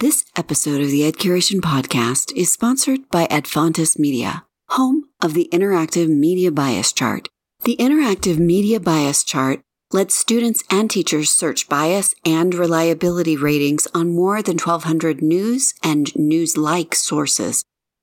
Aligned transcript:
This 0.00 0.24
episode 0.34 0.80
of 0.80 0.90
the 0.90 1.04
Ed 1.04 1.16
Curation 1.18 1.60
Podcast 1.60 2.32
is 2.34 2.50
sponsored 2.50 3.10
by 3.10 3.26
Adfontes 3.26 3.98
Media, 3.98 4.46
home 4.70 5.04
of 5.20 5.34
the 5.34 5.46
Interactive 5.52 6.08
Media 6.08 6.50
Bias 6.50 6.90
Chart. 6.94 7.28
The 7.64 7.76
Interactive 7.76 8.38
Media 8.38 8.80
Bias 8.80 9.22
Chart 9.22 9.60
lets 9.92 10.14
students 10.14 10.64
and 10.70 10.90
teachers 10.90 11.30
search 11.30 11.68
bias 11.68 12.14
and 12.24 12.54
reliability 12.54 13.36
ratings 13.36 13.86
on 13.92 14.14
more 14.14 14.40
than 14.40 14.56
1,200 14.56 15.20
news 15.20 15.74
and 15.84 16.16
news 16.16 16.56
like 16.56 16.94
sources, 16.94 17.62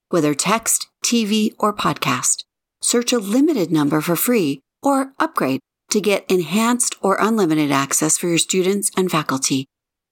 whether 0.09 0.35
text, 0.35 0.85
TV, 1.03 1.55
or 1.57 1.73
podcast. 1.73 2.43
Search 2.79 3.11
a 3.11 3.17
limited 3.17 3.71
number 3.71 4.01
for 4.01 4.15
free 4.15 4.61
or 4.83 5.13
upgrade 5.17 5.61
to 5.89 5.99
get 5.99 6.29
enhanced 6.29 6.95
or 7.01 7.17
unlimited 7.19 7.71
access 7.71 8.19
for 8.19 8.27
your 8.27 8.37
students 8.37 8.91
and 8.95 9.09
faculty. 9.09 9.65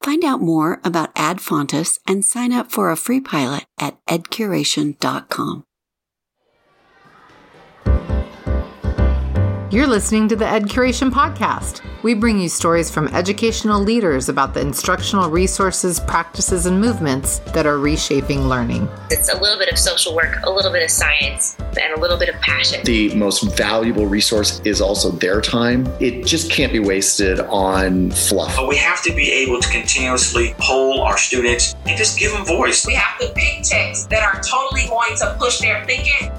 Find 0.03 0.23
out 0.23 0.41
more 0.41 0.79
about 0.83 1.15
Adfontes 1.15 1.99
and 2.07 2.23
sign 2.23 2.51
up 2.51 2.71
for 2.71 2.89
a 2.91 2.97
free 2.97 3.21
pilot 3.21 3.65
at 3.79 3.97
edcuration.com. 4.05 5.63
You're 9.71 9.87
listening 9.87 10.27
to 10.27 10.35
the 10.35 10.47
Ed 10.47 10.65
Curation 10.65 11.09
Podcast. 11.09 11.81
We 12.03 12.13
bring 12.13 12.39
you 12.39 12.49
stories 12.49 12.91
from 12.91 13.07
educational 13.07 13.81
leaders 13.81 14.29
about 14.29 14.53
the 14.53 14.61
instructional 14.61 15.31
resources, 15.31 15.99
practices, 15.99 16.67
and 16.67 16.79
movements 16.79 17.39
that 17.47 17.65
are 17.65 17.79
reshaping 17.79 18.47
learning. 18.47 18.87
It's 19.09 19.33
a 19.33 19.41
little 19.41 19.57
bit 19.57 19.69
of 19.69 19.79
social 19.79 20.15
work, 20.15 20.37
a 20.43 20.51
little 20.51 20.71
bit 20.71 20.83
of 20.83 20.91
science, 20.91 21.57
and 21.81 21.97
a 21.97 21.99
little 21.99 22.15
bit 22.15 22.29
of 22.29 22.39
passion. 22.41 22.85
The 22.85 23.15
most 23.15 23.57
valuable 23.57 24.05
resource 24.05 24.61
is 24.65 24.81
also 24.81 25.09
their 25.09 25.41
time. 25.41 25.87
It 25.99 26.27
just 26.27 26.51
can't 26.51 26.71
be 26.71 26.79
wasted 26.79 27.39
on 27.39 28.11
fluff. 28.11 28.55
But 28.55 28.67
we 28.67 28.77
have 28.77 29.01
to 29.01 29.15
be 29.15 29.31
able 29.31 29.59
to 29.61 29.69
continuously 29.69 30.53
poll 30.59 31.01
our 31.01 31.17
students 31.17 31.75
and 31.87 31.97
just 31.97 32.19
give 32.19 32.31
them 32.33 32.45
voice. 32.45 32.85
We 32.85 32.93
have 32.93 33.17
to 33.19 33.33
pick 33.33 33.63
texts 33.63 34.05
that 34.07 34.21
are 34.21 34.39
totally 34.43 34.87
going 34.87 35.17
to 35.17 35.35
push 35.39 35.59
their 35.59 35.83
thinking. 35.85 36.31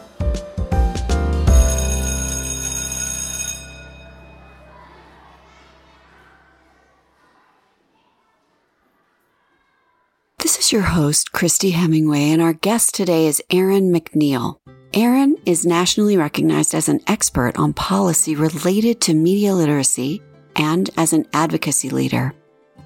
Is 10.66 10.72
your 10.72 10.82
host, 10.82 11.30
Christy 11.30 11.70
Hemingway, 11.70 12.30
and 12.30 12.42
our 12.42 12.52
guest 12.52 12.92
today 12.92 13.28
is 13.28 13.40
Erin 13.50 13.92
McNeill. 13.92 14.58
Erin 14.92 15.36
is 15.46 15.64
nationally 15.64 16.16
recognized 16.16 16.74
as 16.74 16.88
an 16.88 16.98
expert 17.06 17.56
on 17.56 17.72
policy 17.72 18.34
related 18.34 19.00
to 19.02 19.14
media 19.14 19.54
literacy 19.54 20.20
and 20.56 20.90
as 20.96 21.12
an 21.12 21.24
advocacy 21.32 21.88
leader. 21.88 22.34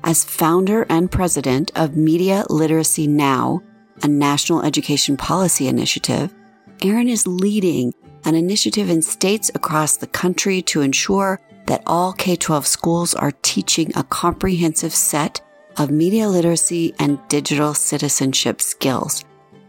As 0.04 0.26
founder 0.26 0.82
and 0.90 1.10
president 1.10 1.72
of 1.74 1.96
Media 1.96 2.44
Literacy 2.50 3.06
Now, 3.06 3.62
a 4.02 4.08
national 4.08 4.60
education 4.60 5.16
policy 5.16 5.66
initiative, 5.66 6.34
Erin 6.82 7.08
is 7.08 7.26
leading 7.26 7.94
an 8.26 8.34
initiative 8.34 8.90
in 8.90 9.00
states 9.00 9.50
across 9.54 9.96
the 9.96 10.06
country 10.06 10.60
to 10.60 10.82
ensure 10.82 11.40
that 11.64 11.82
all 11.86 12.12
K 12.12 12.36
12 12.36 12.66
schools 12.66 13.14
are 13.14 13.32
teaching 13.40 13.90
a 13.96 14.04
comprehensive 14.04 14.92
set 14.92 15.40
of 15.80 15.90
media 15.90 16.28
literacy 16.28 16.94
and 16.98 17.18
digital 17.28 17.72
citizenship 17.72 18.60
skills. 18.60 19.24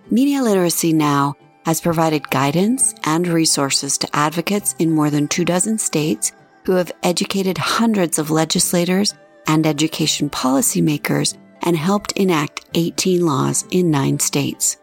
Media 0.09 0.41
Literacy 0.41 0.91
Now 0.91 1.35
has 1.65 1.79
provided 1.79 2.29
guidance 2.29 2.93
and 3.05 3.25
resources 3.25 3.97
to 3.97 4.13
advocates 4.13 4.75
in 4.77 4.91
more 4.91 5.09
than 5.09 5.29
two 5.29 5.45
dozen 5.45 5.77
states 5.77 6.33
who 6.65 6.73
have 6.73 6.91
educated 7.01 7.57
hundreds 7.57 8.19
of 8.19 8.29
legislators 8.29 9.13
and 9.47 9.65
education 9.65 10.29
policymakers 10.29 11.37
and 11.61 11.77
helped 11.77 12.11
enact 12.13 12.65
18 12.73 13.25
laws 13.25 13.63
in 13.71 13.89
nine 13.89 14.19
states. 14.19 14.75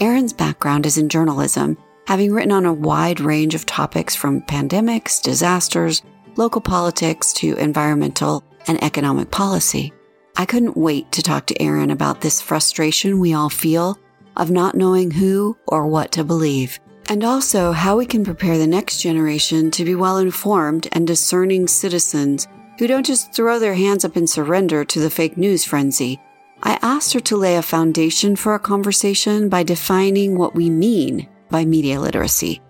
Erin's 0.00 0.32
background 0.32 0.84
is 0.84 0.98
in 0.98 1.08
journalism, 1.08 1.78
having 2.08 2.32
written 2.32 2.50
on 2.50 2.66
a 2.66 2.72
wide 2.72 3.20
range 3.20 3.54
of 3.54 3.66
topics 3.66 4.16
from 4.16 4.42
pandemics, 4.42 5.22
disasters, 5.22 6.02
local 6.34 6.60
politics 6.60 7.32
to 7.34 7.54
environmental 7.54 8.42
and 8.66 8.82
economic 8.82 9.30
policy. 9.30 9.92
I 10.38 10.44
couldn't 10.44 10.76
wait 10.76 11.10
to 11.12 11.22
talk 11.22 11.46
to 11.46 11.62
Erin 11.62 11.90
about 11.90 12.20
this 12.20 12.42
frustration 12.42 13.20
we 13.20 13.32
all 13.32 13.48
feel 13.48 13.98
of 14.36 14.50
not 14.50 14.74
knowing 14.74 15.10
who 15.10 15.56
or 15.66 15.86
what 15.86 16.12
to 16.12 16.24
believe, 16.24 16.78
and 17.08 17.24
also 17.24 17.72
how 17.72 17.96
we 17.96 18.04
can 18.04 18.22
prepare 18.22 18.58
the 18.58 18.66
next 18.66 19.00
generation 19.00 19.70
to 19.70 19.84
be 19.84 19.94
well 19.94 20.18
informed 20.18 20.88
and 20.92 21.06
discerning 21.06 21.66
citizens 21.66 22.46
who 22.78 22.86
don't 22.86 23.06
just 23.06 23.32
throw 23.32 23.58
their 23.58 23.74
hands 23.74 24.04
up 24.04 24.14
and 24.14 24.28
surrender 24.28 24.84
to 24.84 25.00
the 25.00 25.08
fake 25.08 25.38
news 25.38 25.64
frenzy. 25.64 26.20
I 26.62 26.78
asked 26.82 27.14
her 27.14 27.20
to 27.20 27.36
lay 27.38 27.56
a 27.56 27.62
foundation 27.62 28.36
for 28.36 28.54
a 28.54 28.58
conversation 28.58 29.48
by 29.48 29.62
defining 29.62 30.36
what 30.36 30.54
we 30.54 30.68
mean 30.68 31.28
by 31.48 31.64
media 31.64 31.98
literacy. 31.98 32.60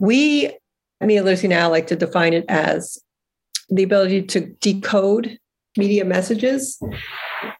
We, 0.00 0.50
Media 1.00 1.22
Literacy 1.22 1.48
Now, 1.48 1.70
like 1.70 1.86
to 1.88 1.96
define 1.96 2.32
it 2.32 2.44
as 2.48 2.98
the 3.74 3.82
ability 3.82 4.22
to 4.22 4.40
decode 4.60 5.38
media 5.76 6.04
messages, 6.04 6.80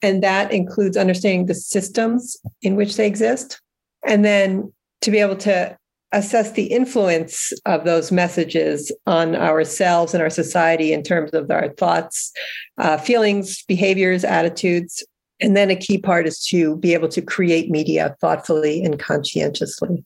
and 0.03 0.23
that 0.23 0.53
includes 0.53 0.97
understanding 0.97 1.47
the 1.47 1.55
systems 1.55 2.37
in 2.63 2.77
which 2.77 2.97
they 2.97 3.07
exist, 3.07 3.61
and 4.07 4.25
then 4.25 4.73
to 5.01 5.11
be 5.11 5.19
able 5.19 5.37
to 5.37 5.77
assess 6.13 6.53
the 6.53 6.67
influence 6.67 7.53
of 7.67 7.85
those 7.85 8.13
messages 8.13 8.93
on 9.07 9.35
ourselves 9.35 10.15
and 10.15 10.23
our 10.23 10.31
society 10.31 10.93
in 10.93 11.03
terms 11.03 11.33
of 11.33 11.51
our 11.51 11.71
thoughts, 11.71 12.31
uh, 12.79 12.97
feelings, 12.97 13.65
behaviors, 13.65 14.23
attitudes. 14.23 15.05
And 15.41 15.57
then 15.57 15.71
a 15.71 15.77
key 15.77 15.99
part 15.99 16.29
is 16.29 16.45
to 16.47 16.77
be 16.77 16.95
able 16.95 17.09
to 17.09 17.21
create 17.21 17.69
media 17.69 18.15
thoughtfully 18.21 18.85
and 18.85 18.97
conscientiously. 18.99 20.05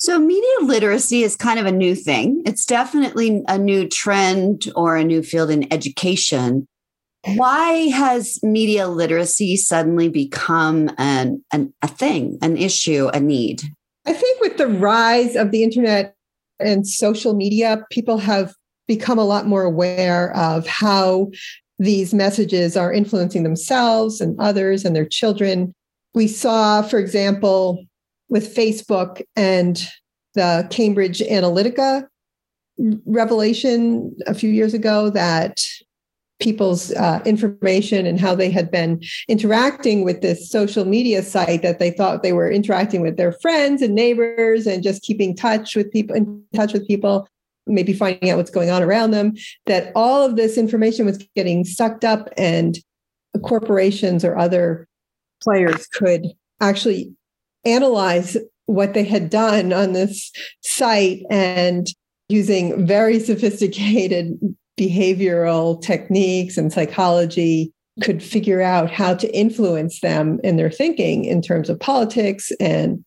So, 0.00 0.18
media 0.18 0.62
literacy 0.62 1.24
is 1.24 1.36
kind 1.36 1.60
of 1.60 1.66
a 1.66 1.72
new 1.72 1.94
thing. 1.94 2.42
It's 2.46 2.64
definitely 2.64 3.42
a 3.48 3.58
new 3.58 3.86
trend 3.86 4.72
or 4.74 4.96
a 4.96 5.04
new 5.04 5.22
field 5.22 5.50
in 5.50 5.70
education. 5.70 6.66
Why 7.34 7.88
has 7.88 8.38
media 8.42 8.88
literacy 8.88 9.58
suddenly 9.58 10.08
become 10.08 10.90
an, 10.96 11.44
an, 11.52 11.74
a 11.82 11.86
thing, 11.86 12.38
an 12.40 12.56
issue, 12.56 13.10
a 13.12 13.20
need? 13.20 13.60
I 14.06 14.14
think 14.14 14.40
with 14.40 14.56
the 14.56 14.68
rise 14.68 15.36
of 15.36 15.50
the 15.50 15.62
internet 15.62 16.14
and 16.58 16.88
social 16.88 17.34
media, 17.34 17.84
people 17.90 18.16
have 18.16 18.54
become 18.88 19.18
a 19.18 19.24
lot 19.26 19.46
more 19.46 19.64
aware 19.64 20.34
of 20.34 20.66
how 20.66 21.30
these 21.78 22.14
messages 22.14 22.74
are 22.74 22.90
influencing 22.90 23.42
themselves 23.42 24.22
and 24.22 24.34
others 24.40 24.86
and 24.86 24.96
their 24.96 25.04
children. 25.04 25.74
We 26.14 26.26
saw, 26.26 26.80
for 26.80 26.98
example, 26.98 27.84
with 28.30 28.54
Facebook 28.54 29.22
and 29.36 29.86
the 30.34 30.66
Cambridge 30.70 31.18
Analytica 31.18 32.06
revelation 33.04 34.16
a 34.26 34.32
few 34.32 34.48
years 34.48 34.72
ago 34.72 35.10
that 35.10 35.60
people's 36.40 36.92
uh, 36.92 37.20
information 37.26 38.06
and 38.06 38.18
how 38.18 38.34
they 38.34 38.50
had 38.50 38.70
been 38.70 39.02
interacting 39.28 40.04
with 40.04 40.22
this 40.22 40.50
social 40.50 40.86
media 40.86 41.22
site 41.22 41.60
that 41.60 41.78
they 41.78 41.90
thought 41.90 42.22
they 42.22 42.32
were 42.32 42.50
interacting 42.50 43.02
with 43.02 43.18
their 43.18 43.32
friends 43.32 43.82
and 43.82 43.94
neighbors 43.94 44.66
and 44.66 44.82
just 44.82 45.02
keeping 45.02 45.36
touch 45.36 45.76
with 45.76 45.92
people 45.92 46.16
in 46.16 46.42
touch 46.54 46.72
with 46.72 46.86
people 46.88 47.28
maybe 47.66 47.92
finding 47.92 48.30
out 48.30 48.38
what's 48.38 48.50
going 48.50 48.70
on 48.70 48.82
around 48.82 49.10
them 49.10 49.34
that 49.66 49.92
all 49.94 50.24
of 50.24 50.36
this 50.36 50.56
information 50.56 51.04
was 51.04 51.18
getting 51.36 51.62
sucked 51.62 52.04
up 52.04 52.30
and 52.38 52.78
corporations 53.42 54.24
or 54.24 54.36
other 54.36 54.88
players 55.42 55.86
could 55.88 56.26
actually 56.60 57.12
analyze 57.64 58.36
what 58.66 58.94
they 58.94 59.04
had 59.04 59.30
done 59.30 59.72
on 59.72 59.92
this 59.92 60.30
site 60.62 61.22
and 61.30 61.88
using 62.28 62.86
very 62.86 63.18
sophisticated 63.18 64.38
behavioral 64.78 65.82
techniques 65.82 66.56
and 66.56 66.72
psychology 66.72 67.72
could 68.02 68.22
figure 68.22 68.62
out 68.62 68.90
how 68.90 69.14
to 69.14 69.34
influence 69.36 70.00
them 70.00 70.38
in 70.42 70.56
their 70.56 70.70
thinking 70.70 71.24
in 71.24 71.42
terms 71.42 71.68
of 71.68 71.78
politics 71.78 72.50
and 72.60 73.04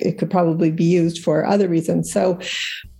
it 0.00 0.18
could 0.18 0.30
probably 0.30 0.70
be 0.70 0.84
used 0.84 1.22
for 1.22 1.46
other 1.46 1.68
reasons 1.68 2.12
so 2.12 2.38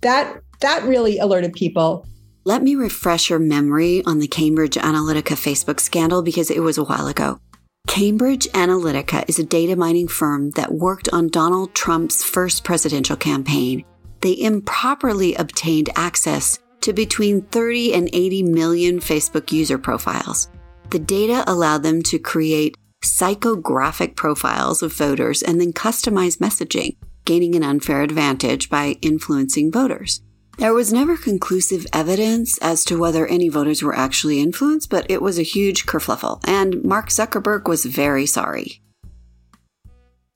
that 0.01 0.37
that 0.61 0.81
really 0.83 1.19
alerted 1.19 1.53
people 1.53 2.07
let 2.47 2.61
me 2.61 2.75
refresh 2.75 3.31
your 3.31 3.39
memory 3.39 4.03
on 4.05 4.19
the 4.19 4.27
Cambridge 4.27 4.75
Analytica 4.75 5.33
Facebook 5.33 5.79
scandal 5.79 6.21
because 6.21 6.51
it 6.51 6.59
was 6.59 6.77
a 6.77 6.83
while 6.83 7.07
ago. 7.07 7.39
Cambridge 7.87 8.47
Analytica 8.49 9.23
is 9.29 9.39
a 9.39 9.43
data 9.45 9.75
mining 9.75 10.07
firm 10.07 10.49
that 10.51 10.73
worked 10.73 11.07
on 11.13 11.29
Donald 11.29 11.73
Trump's 11.73 12.23
first 12.23 12.63
presidential 12.63 13.15
campaign. 13.15 13.85
They 14.21 14.37
improperly 14.37 15.35
obtained 15.35 15.89
access 15.95 16.59
to 16.81 16.93
between 16.93 17.43
30 17.43 17.93
and 17.93 18.09
80 18.11 18.43
million 18.43 18.99
Facebook 18.99 19.51
user 19.51 19.77
profiles. 19.77 20.49
The 20.89 20.99
data 20.99 21.43
allowed 21.47 21.83
them 21.83 22.01
to 22.03 22.19
create 22.19 22.75
psychographic 23.03 24.15
profiles 24.15 24.83
of 24.83 24.91
voters 24.91 25.41
and 25.41 25.61
then 25.61 25.71
customize 25.71 26.37
messaging, 26.39 26.97
gaining 27.23 27.55
an 27.55 27.63
unfair 27.63 28.01
advantage 28.01 28.69
by 28.69 28.97
influencing 29.01 29.71
voters. 29.71 30.21
There 30.57 30.73
was 30.73 30.93
never 30.93 31.17
conclusive 31.17 31.85
evidence 31.91 32.57
as 32.59 32.85
to 32.85 32.97
whether 32.97 33.27
any 33.27 33.49
voters 33.49 33.83
were 33.83 33.95
actually 33.95 34.39
influenced, 34.39 34.89
but 34.89 35.05
it 35.09 35.21
was 35.21 35.37
a 35.37 35.43
huge 35.43 35.85
kerfluffle, 35.85 36.39
and 36.47 36.81
Mark 36.81 37.09
Zuckerberg 37.09 37.67
was 37.67 37.83
very 37.83 38.25
sorry. 38.25 38.81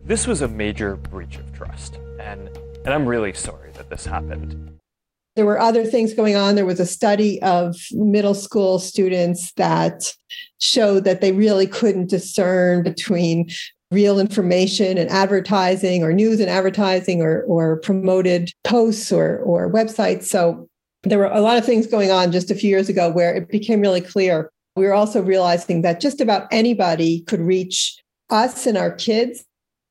This 0.03 0.27
was 0.27 0.41
a 0.41 0.47
major 0.49 0.97
breach 0.97 1.37
of 1.37 1.53
trust, 1.53 1.99
and, 2.19 2.49
and 2.83 2.93
I'm 2.93 3.05
really 3.05 3.31
sorry 3.31 3.71
that 3.73 3.89
this 3.89 4.05
happened. 4.05 4.77
There 5.37 5.45
were 5.45 5.59
other 5.59 5.85
things 5.85 6.13
going 6.13 6.35
on. 6.35 6.55
There 6.55 6.65
was 6.65 6.81
a 6.81 6.85
study 6.85 7.41
of 7.41 7.77
middle 7.91 8.33
school 8.33 8.77
students 8.77 9.53
that 9.53 10.13
showed 10.57 11.05
that 11.05 11.21
they 11.21 11.31
really 11.31 11.67
couldn't 11.67 12.09
discern 12.09 12.83
between 12.83 13.47
real 13.91 14.19
information 14.19 14.97
and 14.97 15.09
advertising 15.09 16.03
or 16.03 16.13
news 16.13 16.39
and 16.39 16.49
advertising 16.49 17.21
or, 17.21 17.41
or 17.43 17.77
promoted 17.77 18.51
posts 18.63 19.11
or, 19.11 19.39
or 19.39 19.71
websites. 19.71 20.23
So 20.23 20.67
there 21.03 21.17
were 21.17 21.25
a 21.25 21.41
lot 21.41 21.57
of 21.57 21.65
things 21.65 21.87
going 21.87 22.11
on 22.11 22.31
just 22.31 22.51
a 22.51 22.55
few 22.55 22.69
years 22.69 22.89
ago 22.89 23.09
where 23.09 23.35
it 23.35 23.49
became 23.49 23.81
really 23.81 24.01
clear. 24.01 24.51
We 24.75 24.85
were 24.85 24.93
also 24.93 25.21
realizing 25.21 25.81
that 25.81 25.99
just 25.99 26.21
about 26.21 26.47
anybody 26.51 27.21
could 27.21 27.41
reach 27.41 27.97
us 28.29 28.67
and 28.67 28.77
our 28.77 28.91
kids 28.91 29.43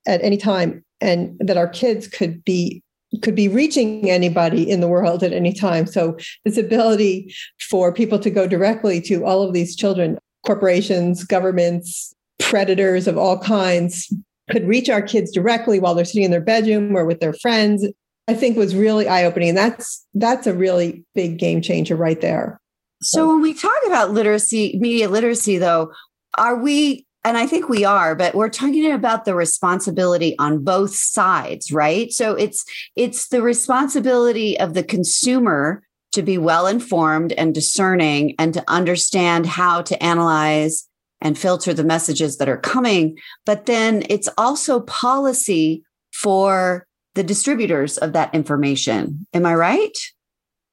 at 0.06 0.22
any 0.22 0.36
time 0.36 0.84
and 1.00 1.36
that 1.40 1.56
our 1.56 1.68
kids 1.68 2.08
could 2.08 2.44
be 2.44 2.82
could 3.22 3.34
be 3.34 3.48
reaching 3.48 4.10
anybody 4.10 4.68
in 4.68 4.80
the 4.80 4.88
world 4.88 5.22
at 5.22 5.32
any 5.32 5.52
time 5.52 5.86
so 5.86 6.14
this 6.44 6.58
ability 6.58 7.34
for 7.58 7.92
people 7.92 8.18
to 8.18 8.28
go 8.28 8.46
directly 8.46 9.00
to 9.00 9.24
all 9.24 9.42
of 9.42 9.54
these 9.54 9.74
children 9.74 10.18
corporations 10.44 11.24
governments 11.24 12.14
predators 12.48 13.06
of 13.06 13.16
all 13.16 13.38
kinds 13.38 14.12
could 14.50 14.66
reach 14.66 14.88
our 14.88 15.02
kids 15.02 15.30
directly 15.30 15.78
while 15.78 15.94
they're 15.94 16.04
sitting 16.04 16.24
in 16.24 16.30
their 16.30 16.40
bedroom 16.40 16.96
or 16.96 17.04
with 17.04 17.20
their 17.20 17.34
friends 17.34 17.86
i 18.28 18.34
think 18.34 18.56
was 18.56 18.76
really 18.76 19.08
eye-opening. 19.08 19.48
And 19.48 19.58
that's 19.58 20.06
that's 20.14 20.46
a 20.46 20.54
really 20.54 21.02
big 21.14 21.38
game 21.38 21.60
changer 21.62 21.96
right 21.96 22.20
there. 22.20 22.60
So 23.00 23.28
when 23.28 23.40
we 23.40 23.54
talk 23.54 23.78
about 23.86 24.12
literacy 24.12 24.78
media 24.78 25.08
literacy 25.08 25.58
though 25.58 25.92
are 26.36 26.56
we 26.56 27.06
and 27.24 27.36
i 27.38 27.46
think 27.46 27.68
we 27.68 27.84
are 27.84 28.14
but 28.14 28.34
we're 28.34 28.48
talking 28.48 28.90
about 28.92 29.24
the 29.24 29.34
responsibility 29.34 30.36
on 30.38 30.62
both 30.62 30.94
sides 30.94 31.72
right? 31.72 32.12
So 32.12 32.34
it's 32.34 32.64
it's 32.96 33.28
the 33.28 33.42
responsibility 33.42 34.58
of 34.60 34.74
the 34.74 34.84
consumer 34.84 35.82
to 36.12 36.22
be 36.22 36.38
well 36.38 36.66
informed 36.66 37.32
and 37.32 37.54
discerning 37.54 38.34
and 38.38 38.52
to 38.54 38.64
understand 38.66 39.46
how 39.46 39.82
to 39.82 40.02
analyze 40.02 40.87
and 41.20 41.38
filter 41.38 41.74
the 41.74 41.84
messages 41.84 42.38
that 42.38 42.48
are 42.48 42.58
coming. 42.58 43.18
But 43.44 43.66
then 43.66 44.04
it's 44.08 44.28
also 44.38 44.80
policy 44.80 45.82
for 46.12 46.86
the 47.14 47.22
distributors 47.22 47.98
of 47.98 48.12
that 48.12 48.34
information. 48.34 49.26
Am 49.34 49.44
I 49.44 49.54
right? 49.54 49.96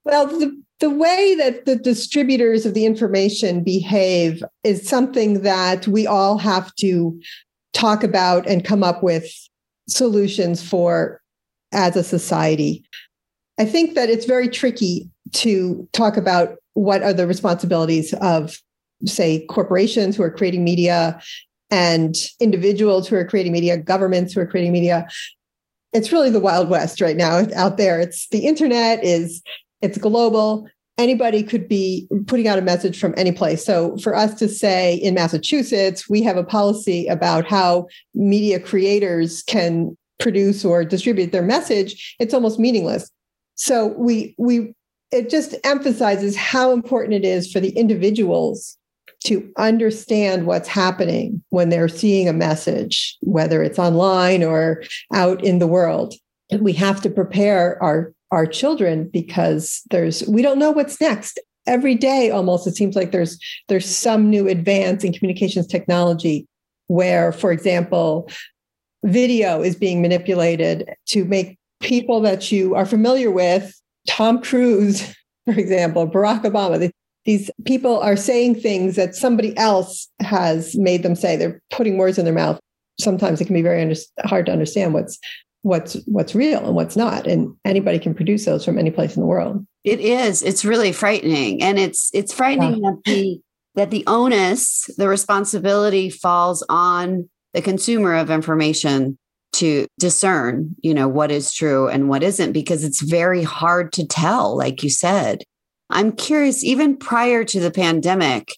Well, 0.03 0.27
the, 0.27 0.55
the 0.79 0.91
way 0.91 1.35
that 1.35 1.65
the 1.65 1.75
distributors 1.75 2.65
of 2.65 2.73
the 2.73 2.85
information 2.85 3.63
behave 3.63 4.43
is 4.63 4.87
something 4.87 5.41
that 5.41 5.87
we 5.87 6.05
all 6.05 6.37
have 6.37 6.73
to 6.75 7.19
talk 7.73 8.03
about 8.03 8.47
and 8.47 8.63
come 8.63 8.83
up 8.83 9.01
with 9.01 9.31
solutions 9.89 10.61
for 10.67 11.21
as 11.71 11.95
a 11.95 12.03
society. 12.03 12.85
I 13.57 13.65
think 13.65 13.95
that 13.95 14.09
it's 14.09 14.25
very 14.25 14.47
tricky 14.47 15.09
to 15.33 15.87
talk 15.91 16.17
about 16.17 16.57
what 16.73 17.01
are 17.03 17.13
the 17.13 17.27
responsibilities 17.27 18.13
of 18.21 18.59
say 19.05 19.45
corporations 19.47 20.15
who 20.15 20.23
are 20.23 20.31
creating 20.31 20.63
media 20.63 21.19
and 21.71 22.15
individuals 22.39 23.07
who 23.07 23.15
are 23.15 23.25
creating 23.25 23.51
media, 23.51 23.77
governments 23.77 24.33
who 24.33 24.41
are 24.41 24.45
creating 24.45 24.71
media. 24.71 25.07
It's 25.93 26.11
really 26.11 26.29
the 26.29 26.39
Wild 26.39 26.69
West 26.69 27.01
right 27.01 27.17
now 27.17 27.45
out 27.55 27.77
there. 27.77 27.99
It's 27.99 28.27
the 28.29 28.45
internet 28.45 29.03
is 29.03 29.41
it's 29.81 29.97
global. 29.97 30.67
Anybody 30.97 31.43
could 31.43 31.67
be 31.67 32.07
putting 32.27 32.47
out 32.47 32.57
a 32.57 32.61
message 32.61 32.99
from 32.99 33.13
any 33.17 33.31
place. 33.31 33.65
So 33.65 33.97
for 33.97 34.15
us 34.15 34.33
to 34.35 34.47
say 34.47 34.95
in 34.95 35.13
Massachusetts, 35.13 36.09
we 36.09 36.21
have 36.23 36.37
a 36.37 36.43
policy 36.43 37.07
about 37.07 37.45
how 37.45 37.87
media 38.13 38.59
creators 38.59 39.43
can 39.43 39.97
produce 40.19 40.63
or 40.63 40.85
distribute 40.85 41.31
their 41.31 41.41
message, 41.41 42.15
it's 42.19 42.33
almost 42.33 42.59
meaningless. 42.59 43.09
So 43.55 43.87
we 43.97 44.35
we 44.37 44.73
it 45.11 45.29
just 45.29 45.55
emphasizes 45.63 46.35
how 46.35 46.71
important 46.71 47.13
it 47.13 47.25
is 47.25 47.51
for 47.51 47.59
the 47.59 47.69
individuals 47.69 48.77
to 49.25 49.51
understand 49.57 50.45
what's 50.45 50.67
happening 50.67 51.43
when 51.49 51.69
they're 51.69 51.87
seeing 51.87 52.29
a 52.29 52.33
message, 52.33 53.17
whether 53.21 53.61
it's 53.63 53.79
online 53.79 54.43
or 54.43 54.83
out 55.13 55.43
in 55.43 55.59
the 55.59 55.67
world. 55.67 56.13
And 56.51 56.61
we 56.61 56.73
have 56.73 57.01
to 57.01 57.09
prepare 57.09 57.81
our, 57.81 58.13
our 58.31 58.45
children 58.45 59.09
because 59.11 59.81
there's 59.89 60.23
we 60.27 60.41
don't 60.41 60.59
know 60.59 60.71
what's 60.71 61.01
next. 61.01 61.39
Every 61.67 61.95
day 61.95 62.29
almost 62.29 62.67
it 62.67 62.75
seems 62.75 62.95
like 62.95 63.11
there's 63.11 63.39
there's 63.67 63.87
some 63.87 64.29
new 64.29 64.47
advance 64.47 65.03
in 65.03 65.13
communications 65.13 65.67
technology 65.67 66.47
where, 66.87 67.31
for 67.31 67.51
example, 67.51 68.29
video 69.03 69.61
is 69.61 69.75
being 69.75 70.01
manipulated 70.01 70.89
to 71.07 71.25
make 71.25 71.57
people 71.81 72.21
that 72.21 72.51
you 72.51 72.75
are 72.75 72.85
familiar 72.85 73.31
with, 73.31 73.73
Tom 74.07 74.41
Cruise, 74.41 75.01
for 75.45 75.59
example, 75.59 76.07
Barack 76.07 76.43
Obama, 76.43 76.91
these 77.25 77.49
people 77.65 77.99
are 77.99 78.15
saying 78.15 78.55
things 78.55 78.95
that 78.95 79.15
somebody 79.15 79.57
else 79.57 80.07
has 80.19 80.75
made 80.75 81.03
them 81.03 81.15
say. 81.15 81.35
They're 81.35 81.61
putting 81.71 81.97
words 81.97 82.17
in 82.17 82.25
their 82.25 82.33
mouth. 82.33 82.59
Sometimes 82.99 83.41
it 83.41 83.45
can 83.45 83.55
be 83.55 83.61
very 83.61 83.81
under- 83.81 83.95
hard 84.25 84.45
to 84.45 84.51
understand 84.51 84.93
what's 84.93 85.19
what's 85.65 85.95
what's 86.05 86.35
real 86.35 86.63
and 86.63 86.75
what's 86.75 86.95
not 86.95 87.25
and 87.25 87.51
anybody 87.65 87.97
can 87.97 88.13
produce 88.13 88.45
those 88.45 88.63
from 88.63 88.77
any 88.77 88.91
place 88.91 89.15
in 89.15 89.21
the 89.21 89.25
world 89.27 89.65
it 89.83 89.99
is 89.99 90.43
it's 90.43 90.63
really 90.63 90.91
frightening 90.91 91.59
and 91.63 91.79
it's 91.79 92.11
it's 92.13 92.31
frightening 92.31 92.83
yeah. 92.83 92.91
that 92.91 93.01
the 93.05 93.39
that 93.73 93.89
the 93.89 94.03
onus 94.05 94.87
the 94.97 95.07
responsibility 95.07 96.07
falls 96.07 96.63
on 96.69 97.27
the 97.53 97.63
consumer 97.63 98.13
of 98.13 98.29
information 98.29 99.17
to 99.53 99.87
discern 99.97 100.75
you 100.83 100.93
know 100.93 101.07
what 101.07 101.31
is 101.31 101.51
true 101.51 101.87
and 101.87 102.09
what 102.09 102.21
isn't 102.21 102.51
because 102.51 102.83
it's 102.83 103.01
very 103.01 103.41
hard 103.41 103.91
to 103.91 104.05
tell 104.05 104.55
like 104.55 104.83
you 104.83 104.89
said 104.91 105.41
I'm 105.89 106.11
curious, 106.11 106.63
even 106.63 106.97
prior 106.97 107.43
to 107.43 107.59
the 107.59 107.71
pandemic, 107.71 108.57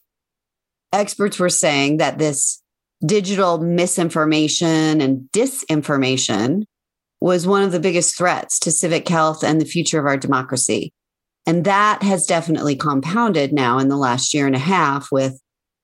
experts 0.94 1.40
were 1.40 1.50
saying 1.50 1.98
that 1.98 2.18
this 2.18 2.62
digital 3.06 3.60
misinformation 3.60 5.02
and 5.02 5.30
disinformation 5.32 6.64
was 7.20 7.48
one 7.48 7.64
of 7.64 7.72
the 7.72 7.80
biggest 7.80 8.18
threats 8.18 8.60
to 8.60 8.72
civic 8.72 9.08
health 9.08 9.44
and 9.44 9.60
the 9.60 9.66
future 9.66 10.00
of 10.00 10.06
our 10.06 10.18
democracy. 10.18 10.94
And 11.46 11.64
that 11.64 12.04
has 12.04 12.26
definitely 12.26 12.76
compounded 12.76 13.54
now 13.54 13.80
in 13.80 13.88
the 13.88 13.98
last 13.98 14.34
year 14.34 14.48
and 14.48 14.56
a 14.56 14.60
half 14.60 15.12
with 15.12 15.40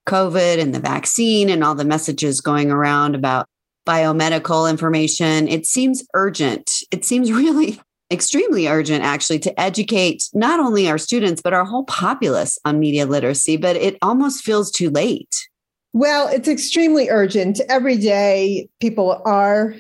COVID 0.08 0.60
and 0.60 0.76
the 0.76 0.80
vaccine 0.80 1.50
and 1.50 1.64
all 1.64 1.76
the 1.76 1.86
messages 1.86 2.42
going 2.42 2.70
around 2.70 3.16
about 3.16 3.48
biomedical 3.88 4.70
information. 4.70 5.48
It 5.48 5.66
seems 5.66 6.06
urgent. 6.14 6.70
It 6.92 7.06
seems 7.06 7.32
really 7.32 7.80
extremely 8.14 8.68
urgent 8.68 9.04
actually 9.04 9.40
to 9.40 9.60
educate 9.60 10.24
not 10.34 10.60
only 10.60 10.88
our 10.88 10.98
students 10.98 11.42
but 11.42 11.54
our 11.54 11.66
whole 11.66 11.84
populace 11.86 12.58
on 12.64 12.80
media 12.80 13.06
literacy 13.06 13.58
but 13.58 13.76
it 13.76 13.98
almost 14.02 14.44
feels 14.44 14.72
too 14.72 14.90
late. 14.90 15.36
Well 15.92 16.28
it's 16.28 16.48
extremely 16.48 17.10
urgent. 17.10 17.60
Every 17.68 17.98
day 17.98 18.70
people 18.80 19.22
are 19.26 19.76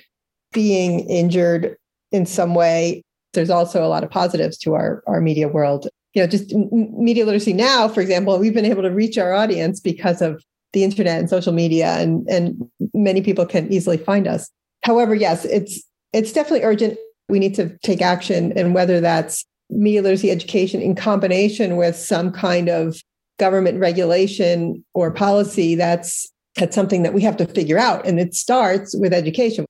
being 0.51 1.01
injured 1.01 1.77
in 2.11 2.25
some 2.25 2.55
way. 2.55 3.03
There's 3.33 3.49
also 3.49 3.83
a 3.83 3.87
lot 3.87 4.03
of 4.03 4.11
positives 4.11 4.57
to 4.59 4.73
our, 4.73 5.03
our 5.07 5.21
media 5.21 5.47
world. 5.47 5.87
You 6.13 6.23
know 6.23 6.27
just 6.27 6.53
media 6.53 7.25
literacy 7.25 7.53
now 7.53 7.87
for 7.87 8.01
example 8.01 8.37
we've 8.37 8.53
been 8.53 8.65
able 8.65 8.83
to 8.83 8.91
reach 8.91 9.17
our 9.17 9.33
audience 9.33 9.79
because 9.79 10.21
of 10.21 10.43
the 10.73 10.83
internet 10.83 11.19
and 11.19 11.29
social 11.29 11.53
media 11.53 11.97
and 11.99 12.27
and 12.27 12.69
many 12.93 13.21
people 13.21 13.45
can 13.45 13.71
easily 13.71 13.97
find 13.97 14.27
us. 14.27 14.49
However 14.83 15.15
yes 15.15 15.45
it's 15.45 15.83
it's 16.11 16.33
definitely 16.33 16.63
urgent 16.63 16.97
we 17.29 17.39
need 17.39 17.55
to 17.55 17.77
take 17.79 18.01
action. 18.01 18.51
And 18.57 18.73
whether 18.73 18.99
that's 18.99 19.45
media 19.69 20.01
literacy 20.01 20.31
education 20.31 20.81
in 20.81 20.95
combination 20.95 21.77
with 21.77 21.95
some 21.95 22.31
kind 22.31 22.69
of 22.69 22.97
government 23.39 23.79
regulation 23.79 24.83
or 24.93 25.11
policy, 25.11 25.75
that's 25.75 26.29
that's 26.55 26.75
something 26.75 27.01
that 27.01 27.13
we 27.13 27.21
have 27.21 27.37
to 27.37 27.47
figure 27.47 27.79
out. 27.79 28.05
And 28.05 28.19
it 28.19 28.35
starts 28.35 28.95
with 28.95 29.11
education. 29.11 29.65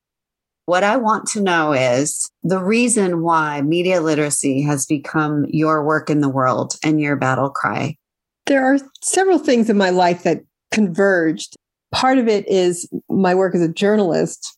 What 0.65 0.83
I 0.83 0.97
want 0.97 1.27
to 1.29 1.41
know 1.41 1.73
is 1.73 2.29
the 2.41 2.59
reason 2.59 3.21
why 3.21 3.61
media 3.61 4.01
literacy 4.01 4.61
has 4.63 4.85
become 4.85 5.45
your 5.49 5.85
work 5.85 6.09
in 6.09 6.21
the 6.21 6.29
world 6.29 6.75
and 6.83 6.99
your 6.99 7.15
battle 7.15 7.49
cry. 7.49 7.95
There 8.45 8.65
are 8.65 8.79
several 9.01 9.39
things 9.39 9.69
in 9.69 9.77
my 9.77 9.89
life 9.89 10.23
that 10.23 10.41
converged. 10.71 11.55
Part 11.93 12.17
of 12.17 12.27
it 12.27 12.47
is 12.47 12.89
my 13.09 13.35
work 13.35 13.55
as 13.55 13.61
a 13.61 13.71
journalist 13.71 14.57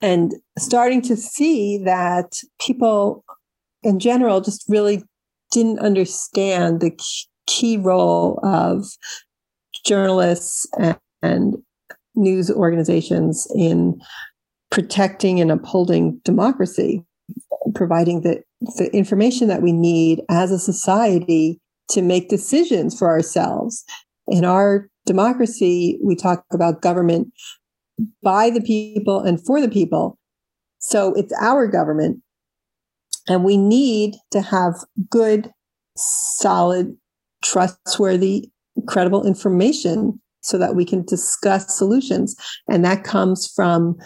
and 0.00 0.34
starting 0.58 1.02
to 1.02 1.16
see 1.16 1.78
that 1.78 2.32
people 2.60 3.24
in 3.82 3.98
general 3.98 4.40
just 4.40 4.64
really 4.68 5.02
didn't 5.50 5.78
understand 5.78 6.80
the 6.80 6.98
key 7.46 7.76
role 7.76 8.40
of 8.42 8.84
journalists 9.84 10.66
and, 11.22 11.54
news 12.16 12.48
organizations 12.48 13.48
in 13.56 14.00
protecting 14.70 15.40
and 15.40 15.50
upholding 15.50 16.20
democracy. 16.24 17.02
providing 17.74 18.20
the, 18.20 18.42
the 18.76 18.94
information 18.94 19.48
that 19.48 19.62
we 19.62 19.72
need 19.72 20.22
as 20.28 20.50
a 20.50 20.58
society 20.58 21.58
to 21.88 22.02
make 22.02 22.28
decisions 22.28 22.96
for 22.96 23.08
ourselves. 23.08 23.84
In 24.28 24.44
our 24.44 24.88
democracy, 25.06 25.98
we 26.04 26.14
talk 26.14 26.44
about 26.52 26.82
government 26.82 27.32
by 28.22 28.50
the 28.50 28.60
people 28.60 29.20
and 29.20 29.44
for 29.44 29.60
the 29.60 29.68
people. 29.68 30.18
So 30.78 31.14
it's 31.14 31.32
our 31.40 31.66
government. 31.66 32.20
And 33.28 33.44
we 33.44 33.56
need 33.56 34.16
to 34.32 34.42
have 34.42 34.74
good, 35.08 35.50
solid, 35.96 36.96
trustworthy, 37.42 38.50
credible 38.86 39.26
information 39.26 40.20
so 40.42 40.58
that 40.58 40.74
we 40.74 40.84
can 40.84 41.04
discuss 41.04 41.76
solutions. 41.76 42.36
And 42.68 42.84
that 42.84 43.04
comes 43.04 43.50
from 43.54 43.96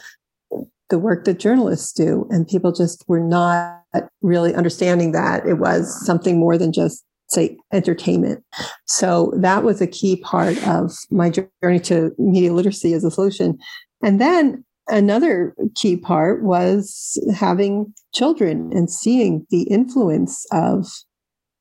the 0.88 0.98
work 0.98 1.24
that 1.24 1.40
journalists 1.40 1.92
do. 1.92 2.26
And 2.30 2.46
people 2.46 2.72
just 2.72 3.04
were 3.08 3.20
not 3.20 3.82
really 4.22 4.54
understanding 4.54 5.12
that 5.12 5.46
it 5.46 5.54
was 5.54 6.04
something 6.06 6.38
more 6.38 6.56
than 6.56 6.72
just 6.72 7.04
say 7.28 7.56
entertainment. 7.72 8.42
So 8.86 9.32
that 9.36 9.62
was 9.62 9.80
a 9.80 9.86
key 9.86 10.16
part 10.16 10.56
of 10.66 10.92
my 11.10 11.30
journey 11.30 11.80
to 11.80 12.12
media 12.18 12.52
literacy 12.52 12.94
as 12.94 13.04
a 13.04 13.10
solution. 13.10 13.58
And 14.02 14.20
then 14.20 14.64
another 14.88 15.54
key 15.74 15.96
part 15.96 16.42
was 16.42 17.18
having 17.34 17.92
children 18.14 18.70
and 18.72 18.90
seeing 18.90 19.46
the 19.50 19.62
influence 19.64 20.46
of 20.52 20.86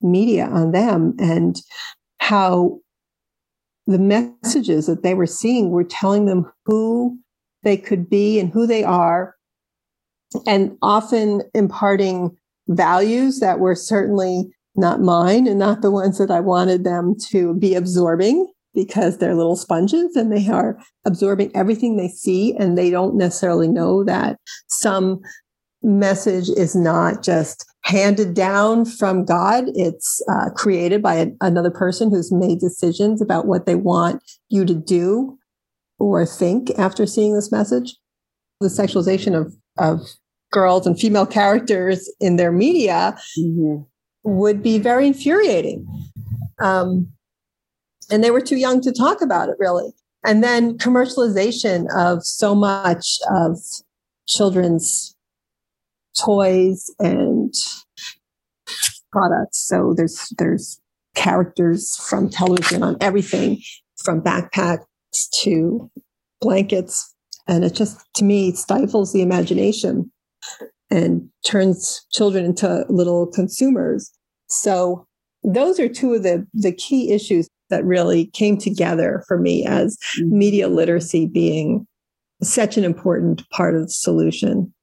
media 0.02 0.46
on 0.46 0.72
them 0.72 1.16
and 1.20 1.62
how 2.20 2.80
the 3.88 4.00
messages 4.00 4.86
that 4.86 5.04
they 5.04 5.14
were 5.14 5.26
seeing 5.26 5.70
were 5.70 5.84
telling 5.84 6.26
them 6.26 6.52
who 6.66 7.18
they 7.64 7.78
could 7.78 8.10
be 8.10 8.40
and 8.40 8.52
who 8.52 8.68
they 8.68 8.84
are, 8.84 9.36
and 10.46 10.78
often 10.82 11.42
imparting 11.54 12.36
values 12.68 13.40
that 13.40 13.60
were 13.60 13.76
certainly 13.76 14.50
not 14.78 15.02
mine 15.02 15.48
and 15.48 15.60
not 15.60 15.82
the 15.82 15.92
ones 15.92 16.18
that 16.18 16.32
I 16.32 16.40
wanted 16.40 16.84
them 16.84 17.16
to 17.30 17.56
be 17.56 17.76
absorbing 17.76 18.52
because 18.74 19.18
they're 19.18 19.36
little 19.36 19.56
sponges 19.56 20.16
and 20.16 20.32
they 20.32 20.48
are 20.50 20.78
absorbing 21.06 21.52
everything 21.56 21.98
they 21.98 22.08
see 22.08 22.56
and 22.58 22.78
they 22.78 22.92
don't 22.92 23.16
necessarily 23.16 23.68
know 23.68 24.04
that 24.04 24.38
some 24.68 25.20
message 25.82 26.50
is 26.50 26.76
not 26.76 27.24
just 27.24 27.66
handed 27.84 28.34
down 28.34 28.86
from 28.86 29.26
God. 29.26 29.66
It's 29.74 30.22
uh, 30.30 30.50
created 30.56 31.02
by 31.02 31.16
a, 31.16 31.28
another 31.42 31.72
person 31.72 32.10
who's 32.10 32.32
made 32.32 32.60
decisions 32.60 33.22
about 33.22 33.48
what 33.48 33.66
they 33.66 33.76
want 33.76 34.22
you 34.50 34.66
to 34.66 34.76
do 34.76 35.38
or 35.98 36.26
think 36.26 36.70
after 36.78 37.06
seeing 37.06 37.34
this 37.34 37.52
message. 37.52 37.96
The 38.60 38.68
sexualization 38.68 39.40
of, 39.40 39.56
of 39.78 40.02
girls 40.52 40.86
and 40.88 41.00
female 41.00 41.26
characters 41.26 42.12
in 42.20 42.36
their 42.36 42.52
media 42.52 43.18
mm-hmm. 43.40 43.84
Would 44.28 44.62
be 44.62 44.78
very 44.78 45.08
infuriating. 45.08 45.88
Um, 46.60 47.08
and 48.12 48.24
they 48.24 48.32
were 48.32 48.42
too 48.42 48.58
young 48.58 48.82
to 48.82 48.92
talk 48.92 49.22
about 49.22 49.48
it, 49.48 49.56
really. 49.58 49.94
And 50.26 50.44
then 50.44 50.78
commercialization 50.78 51.88
of 51.96 52.26
so 52.26 52.54
much 52.54 53.20
of 53.32 53.58
children's 54.28 55.16
toys 56.20 56.94
and 57.00 57.54
products. 59.12 59.66
So 59.66 59.94
there's 59.96 60.34
there's 60.38 60.82
characters 61.16 61.96
from 61.96 62.30
television 62.30 62.84
on 62.84 62.98
everything, 63.00 63.62
from 64.04 64.22
backpacks 64.22 64.84
to 65.42 65.90
blankets, 66.42 67.16
and 67.48 67.64
it 67.64 67.74
just 67.74 67.98
to 68.16 68.26
me 68.26 68.52
stifles 68.52 69.14
the 69.14 69.22
imagination 69.22 70.12
and 70.90 71.28
turns 71.46 72.06
children 72.12 72.46
into 72.46 72.86
little 72.90 73.28
consumers. 73.28 74.12
So 74.50 75.06
those 75.44 75.80
are 75.80 75.90
two 75.90 76.14
of 76.14 76.24
the 76.24 76.46
the 76.54 76.72
key 76.72 77.12
issues 77.12 77.48
that 77.70 77.86
really 77.86 78.28
came 78.28 78.58
together 78.58 79.24
for 79.28 79.38
me 79.38 79.66
as 79.66 79.98
mm-hmm. 80.18 80.38
media 80.38 80.68
literacy 80.68 81.28
being 81.28 81.86
such 82.42 82.78
an 82.78 82.84
important 82.84 83.48
part 83.50 83.76
of 83.76 83.82
the 83.82 83.90
solution. 83.90 84.74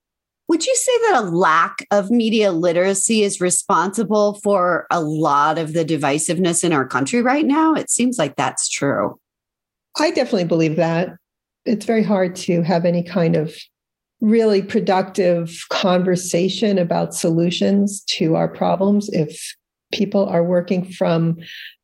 Would 0.48 0.66
you 0.66 0.74
say 0.76 0.92
that 1.08 1.24
a 1.24 1.30
lack 1.30 1.86
of 1.90 2.10
media 2.10 2.52
literacy 2.52 3.22
is 3.22 3.40
responsible 3.40 4.40
for 4.42 4.86
a 4.90 5.00
lot 5.00 5.56
of 5.56 5.72
the 5.72 5.84
divisiveness 5.84 6.62
in 6.62 6.72
our 6.72 6.86
country 6.86 7.22
right 7.22 7.46
now? 7.46 7.74
It 7.74 7.88
seems 7.88 8.18
like 8.18 8.36
that's 8.36 8.68
true. 8.68 9.18
I 9.98 10.10
definitely 10.10 10.44
believe 10.44 10.76
that. 10.76 11.10
It's 11.64 11.86
very 11.86 12.02
hard 12.02 12.36
to 12.36 12.60
have 12.60 12.84
any 12.84 13.02
kind 13.02 13.36
of 13.36 13.56
really 14.24 14.62
productive 14.62 15.66
conversation 15.68 16.78
about 16.78 17.14
solutions 17.14 18.02
to 18.08 18.36
our 18.36 18.48
problems 18.48 19.10
if 19.12 19.54
people 19.92 20.26
are 20.26 20.42
working 20.42 20.90
from 20.90 21.36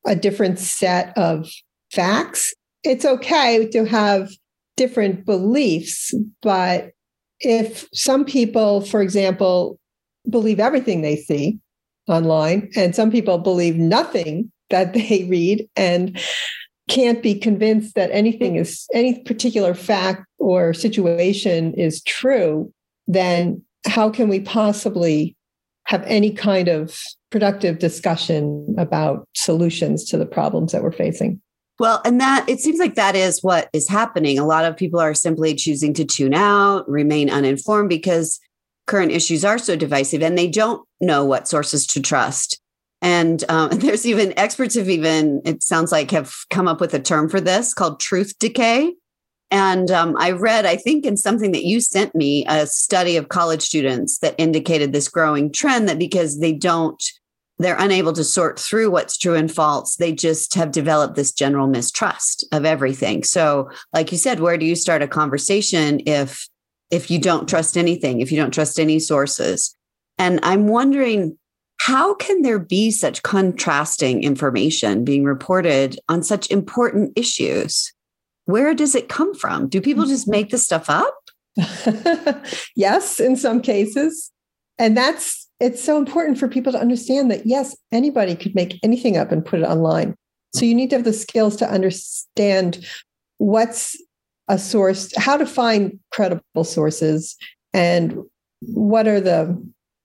a 0.06 0.16
different 0.16 0.58
set 0.58 1.16
of 1.18 1.46
facts. 1.92 2.54
It's 2.82 3.04
okay 3.04 3.68
to 3.68 3.84
have 3.84 4.30
different 4.78 5.26
beliefs, 5.26 6.14
but 6.40 6.92
if 7.40 7.86
some 7.92 8.24
people, 8.24 8.80
for 8.80 9.02
example, 9.02 9.78
believe 10.30 10.60
everything 10.60 11.02
they 11.02 11.16
see 11.16 11.58
online, 12.08 12.70
and 12.74 12.96
some 12.96 13.10
people 13.10 13.36
believe 13.36 13.76
nothing 13.76 14.50
that 14.70 14.94
they 14.94 15.26
read 15.28 15.68
and 15.76 16.18
can't 16.90 17.22
be 17.22 17.34
convinced 17.34 17.94
that 17.94 18.10
anything 18.10 18.52
mm-hmm. 18.54 18.62
is 18.62 18.86
any 18.92 19.20
particular 19.22 19.72
fact 19.72 20.26
or 20.38 20.74
situation 20.74 21.72
is 21.74 22.02
true, 22.02 22.72
then 23.06 23.62
how 23.86 24.10
can 24.10 24.28
we 24.28 24.40
possibly 24.40 25.36
have 25.84 26.02
any 26.06 26.30
kind 26.30 26.68
of 26.68 27.00
productive 27.30 27.78
discussion 27.78 28.74
about 28.76 29.26
solutions 29.34 30.04
to 30.04 30.18
the 30.18 30.26
problems 30.26 30.72
that 30.72 30.82
we're 30.82 30.92
facing? 30.92 31.40
Well, 31.78 32.02
and 32.04 32.20
that 32.20 32.46
it 32.48 32.60
seems 32.60 32.78
like 32.78 32.96
that 32.96 33.16
is 33.16 33.42
what 33.42 33.70
is 33.72 33.88
happening. 33.88 34.38
A 34.38 34.44
lot 34.44 34.66
of 34.66 34.76
people 34.76 35.00
are 35.00 35.14
simply 35.14 35.54
choosing 35.54 35.94
to 35.94 36.04
tune 36.04 36.34
out, 36.34 36.86
remain 36.88 37.30
uninformed 37.30 37.88
because 37.88 38.38
current 38.86 39.12
issues 39.12 39.44
are 39.44 39.56
so 39.56 39.76
divisive 39.76 40.22
and 40.22 40.36
they 40.36 40.48
don't 40.48 40.86
know 41.00 41.24
what 41.24 41.48
sources 41.48 41.86
to 41.86 42.02
trust. 42.02 42.60
And 43.02 43.44
um, 43.48 43.70
there's 43.72 44.06
even 44.06 44.38
experts 44.38 44.74
have 44.74 44.88
even, 44.88 45.42
it 45.44 45.62
sounds 45.62 45.92
like, 45.92 46.10
have 46.10 46.34
come 46.50 46.68
up 46.68 46.80
with 46.80 46.94
a 46.94 47.00
term 47.00 47.28
for 47.28 47.40
this 47.40 47.74
called 47.74 48.00
truth 48.00 48.38
decay. 48.38 48.94
And 49.52 49.90
um, 49.90 50.14
I 50.16 50.30
read, 50.30 50.64
I 50.64 50.76
think, 50.76 51.04
in 51.04 51.16
something 51.16 51.50
that 51.52 51.64
you 51.64 51.80
sent 51.80 52.14
me, 52.14 52.46
a 52.46 52.66
study 52.66 53.16
of 53.16 53.30
college 53.30 53.62
students 53.62 54.18
that 54.18 54.36
indicated 54.38 54.92
this 54.92 55.08
growing 55.08 55.50
trend 55.50 55.88
that 55.88 55.98
because 55.98 56.38
they 56.38 56.52
don't 56.52 57.02
they're 57.60 57.76
unable 57.78 58.14
to 58.14 58.24
sort 58.24 58.58
through 58.58 58.90
what's 58.90 59.18
true 59.18 59.34
and 59.34 59.52
false. 59.52 59.96
They 59.96 60.12
just 60.12 60.54
have 60.54 60.72
developed 60.72 61.14
this 61.14 61.30
general 61.30 61.66
mistrust 61.66 62.42
of 62.52 62.64
everything. 62.64 63.22
So, 63.22 63.68
like 63.92 64.10
you 64.10 64.16
said, 64.16 64.40
where 64.40 64.56
do 64.56 64.64
you 64.64 64.74
start 64.74 65.02
a 65.02 65.08
conversation 65.08 66.00
if 66.06 66.48
if 66.90 67.10
you 67.10 67.18
don't 67.18 67.48
trust 67.48 67.76
anything, 67.76 68.22
if 68.22 68.32
you 68.32 68.38
don't 68.38 68.54
trust 68.54 68.80
any 68.80 68.98
sources? 68.98 69.76
And 70.16 70.40
I'm 70.42 70.68
wondering 70.68 71.38
how 71.80 72.12
can 72.12 72.42
there 72.42 72.58
be 72.58 72.90
such 72.90 73.22
contrasting 73.22 74.22
information 74.22 75.02
being 75.02 75.24
reported 75.24 75.98
on 76.10 76.22
such 76.22 76.50
important 76.50 77.10
issues? 77.16 77.90
Where 78.44 78.74
does 78.74 78.94
it 78.94 79.08
come 79.08 79.34
from? 79.34 79.66
Do 79.66 79.80
people 79.80 80.04
just 80.04 80.24
mm-hmm. 80.24 80.32
make 80.32 80.50
this 80.50 80.62
stuff 80.62 80.90
up? 80.90 81.16
yes, 82.76 83.18
in 83.18 83.34
some 83.34 83.62
cases. 83.62 84.30
And 84.78 84.94
that's 84.94 85.48
it's 85.58 85.82
so 85.82 85.96
important 85.96 86.38
for 86.38 86.48
people 86.48 86.70
to 86.70 86.78
understand 86.78 87.30
that 87.30 87.46
yes, 87.46 87.74
anybody 87.92 88.36
could 88.36 88.54
make 88.54 88.78
anything 88.82 89.16
up 89.16 89.32
and 89.32 89.44
put 89.44 89.60
it 89.60 89.64
online. 89.64 90.14
So 90.54 90.66
you 90.66 90.74
need 90.74 90.90
to 90.90 90.96
have 90.96 91.06
the 91.06 91.14
skills 91.14 91.56
to 91.56 91.70
understand 91.70 92.86
what's 93.38 93.96
a 94.48 94.58
source, 94.58 95.16
how 95.16 95.38
to 95.38 95.46
find 95.46 95.98
credible 96.12 96.64
sources, 96.64 97.36
and 97.72 98.18
what 98.60 99.08
are 99.08 99.20
the 99.20 99.56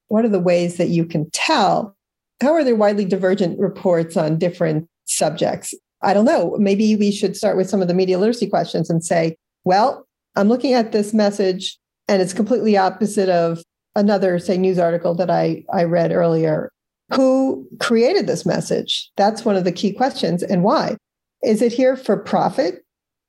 what 0.08 0.26
are 0.26 0.30
the 0.30 0.40
ways 0.40 0.78
that 0.78 0.90
you 0.90 1.06
can 1.06 1.30
tell. 1.32 1.96
How 2.42 2.54
are 2.54 2.64
there 2.64 2.76
widely 2.76 3.06
divergent 3.06 3.60
reports 3.60 4.18
on 4.18 4.38
different 4.38 4.88
subjects? 5.06 5.74
I 6.02 6.14
don't 6.14 6.26
know. 6.26 6.56
Maybe 6.60 6.96
we 6.96 7.12
should 7.12 7.36
start 7.36 7.58
with 7.58 7.70
some 7.70 7.82
of 7.82 7.88
the 7.88 7.94
media 7.94 8.20
literacy 8.20 8.48
questions 8.48 8.90
and 8.90 9.04
say, 9.04 9.36
well, 9.64 10.06
I'm 10.36 10.50
looking 10.50 10.74
at 10.74 10.92
this 10.92 11.14
message 11.14 11.78
and 12.08 12.22
it's 12.22 12.34
completely 12.34 12.78
opposite 12.78 13.30
of 13.30 13.64
another, 13.96 14.38
say, 14.38 14.58
news 14.58 14.78
article 14.78 15.16
that 15.16 15.30
I, 15.30 15.64
I 15.74 15.86
read 15.86 16.12
earlier. 16.12 16.72
Who 17.14 17.68
created 17.80 18.28
this 18.28 18.46
message? 18.46 19.10
That's 19.16 19.46
one 19.46 19.56
of 19.56 19.64
the 19.64 19.72
key 19.72 19.94
questions. 19.94 20.44
And 20.44 20.64
why? 20.64 20.98
Is 21.44 21.62
it 21.62 21.72
here 21.72 21.96
for 21.96 22.18
profit? 22.18 22.84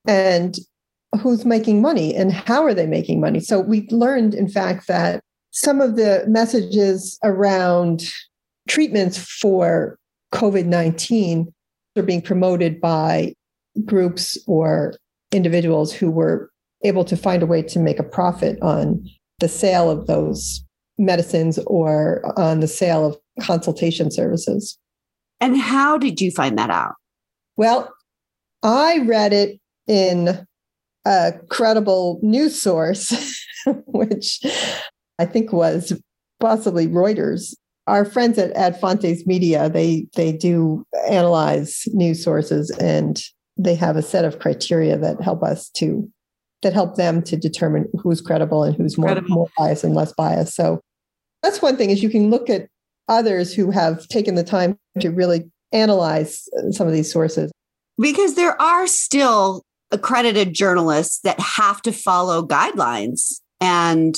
And 0.06 0.56
who's 1.20 1.44
making 1.44 1.80
money 1.80 2.14
and 2.14 2.32
how 2.32 2.64
are 2.64 2.74
they 2.74 2.86
making 2.86 3.20
money? 3.20 3.40
So 3.40 3.60
we 3.60 3.86
learned, 3.90 4.34
in 4.34 4.48
fact, 4.48 4.88
that 4.88 5.20
some 5.56 5.80
of 5.80 5.96
the 5.96 6.22
messages 6.28 7.18
around 7.24 8.02
treatments 8.68 9.16
for 9.16 9.98
COVID 10.34 10.66
19 10.66 11.50
are 11.96 12.02
being 12.02 12.20
promoted 12.20 12.78
by 12.78 13.32
groups 13.86 14.36
or 14.46 14.94
individuals 15.32 15.94
who 15.94 16.10
were 16.10 16.50
able 16.84 17.06
to 17.06 17.16
find 17.16 17.42
a 17.42 17.46
way 17.46 17.62
to 17.62 17.78
make 17.78 17.98
a 17.98 18.02
profit 18.02 18.60
on 18.60 19.02
the 19.38 19.48
sale 19.48 19.90
of 19.90 20.06
those 20.06 20.62
medicines 20.98 21.58
or 21.66 22.22
on 22.38 22.60
the 22.60 22.68
sale 22.68 23.06
of 23.06 23.16
consultation 23.40 24.10
services. 24.10 24.78
And 25.40 25.56
how 25.56 25.96
did 25.96 26.20
you 26.20 26.30
find 26.32 26.58
that 26.58 26.68
out? 26.68 26.96
Well, 27.56 27.94
I 28.62 28.98
read 29.06 29.32
it 29.32 29.58
in 29.86 30.46
a 31.06 31.32
credible 31.48 32.20
news 32.22 32.60
source, 32.60 33.10
which 33.86 34.40
I 35.18 35.26
think 35.26 35.52
was 35.52 35.92
possibly 36.40 36.86
Reuters. 36.86 37.54
Our 37.86 38.04
friends 38.04 38.38
at, 38.38 38.50
at 38.52 38.80
Fontes 38.80 39.26
Media, 39.26 39.68
they 39.68 40.06
they 40.16 40.32
do 40.32 40.84
analyze 41.08 41.84
news 41.92 42.22
sources 42.22 42.70
and 42.70 43.20
they 43.56 43.74
have 43.74 43.96
a 43.96 44.02
set 44.02 44.24
of 44.24 44.38
criteria 44.38 44.98
that 44.98 45.20
help 45.20 45.42
us 45.42 45.70
to 45.70 46.10
that 46.62 46.72
help 46.72 46.96
them 46.96 47.22
to 47.22 47.36
determine 47.36 47.86
who's 48.02 48.20
credible 48.20 48.64
and 48.64 48.74
who's 48.76 48.98
more, 48.98 49.20
more 49.28 49.48
biased 49.56 49.84
and 49.84 49.94
less 49.94 50.12
biased. 50.12 50.54
So 50.54 50.80
that's 51.42 51.62
one 51.62 51.76
thing 51.76 51.90
is 51.90 52.02
you 52.02 52.10
can 52.10 52.30
look 52.30 52.50
at 52.50 52.66
others 53.08 53.54
who 53.54 53.70
have 53.70 54.06
taken 54.08 54.34
the 54.34 54.42
time 54.42 54.76
to 55.00 55.10
really 55.10 55.44
analyze 55.72 56.48
uh, 56.58 56.72
some 56.72 56.86
of 56.86 56.92
these 56.92 57.12
sources. 57.12 57.52
Because 58.00 58.34
there 58.34 58.60
are 58.60 58.86
still 58.86 59.62
accredited 59.90 60.54
journalists 60.54 61.20
that 61.20 61.38
have 61.38 61.80
to 61.82 61.92
follow 61.92 62.44
guidelines 62.44 63.40
and 63.60 64.16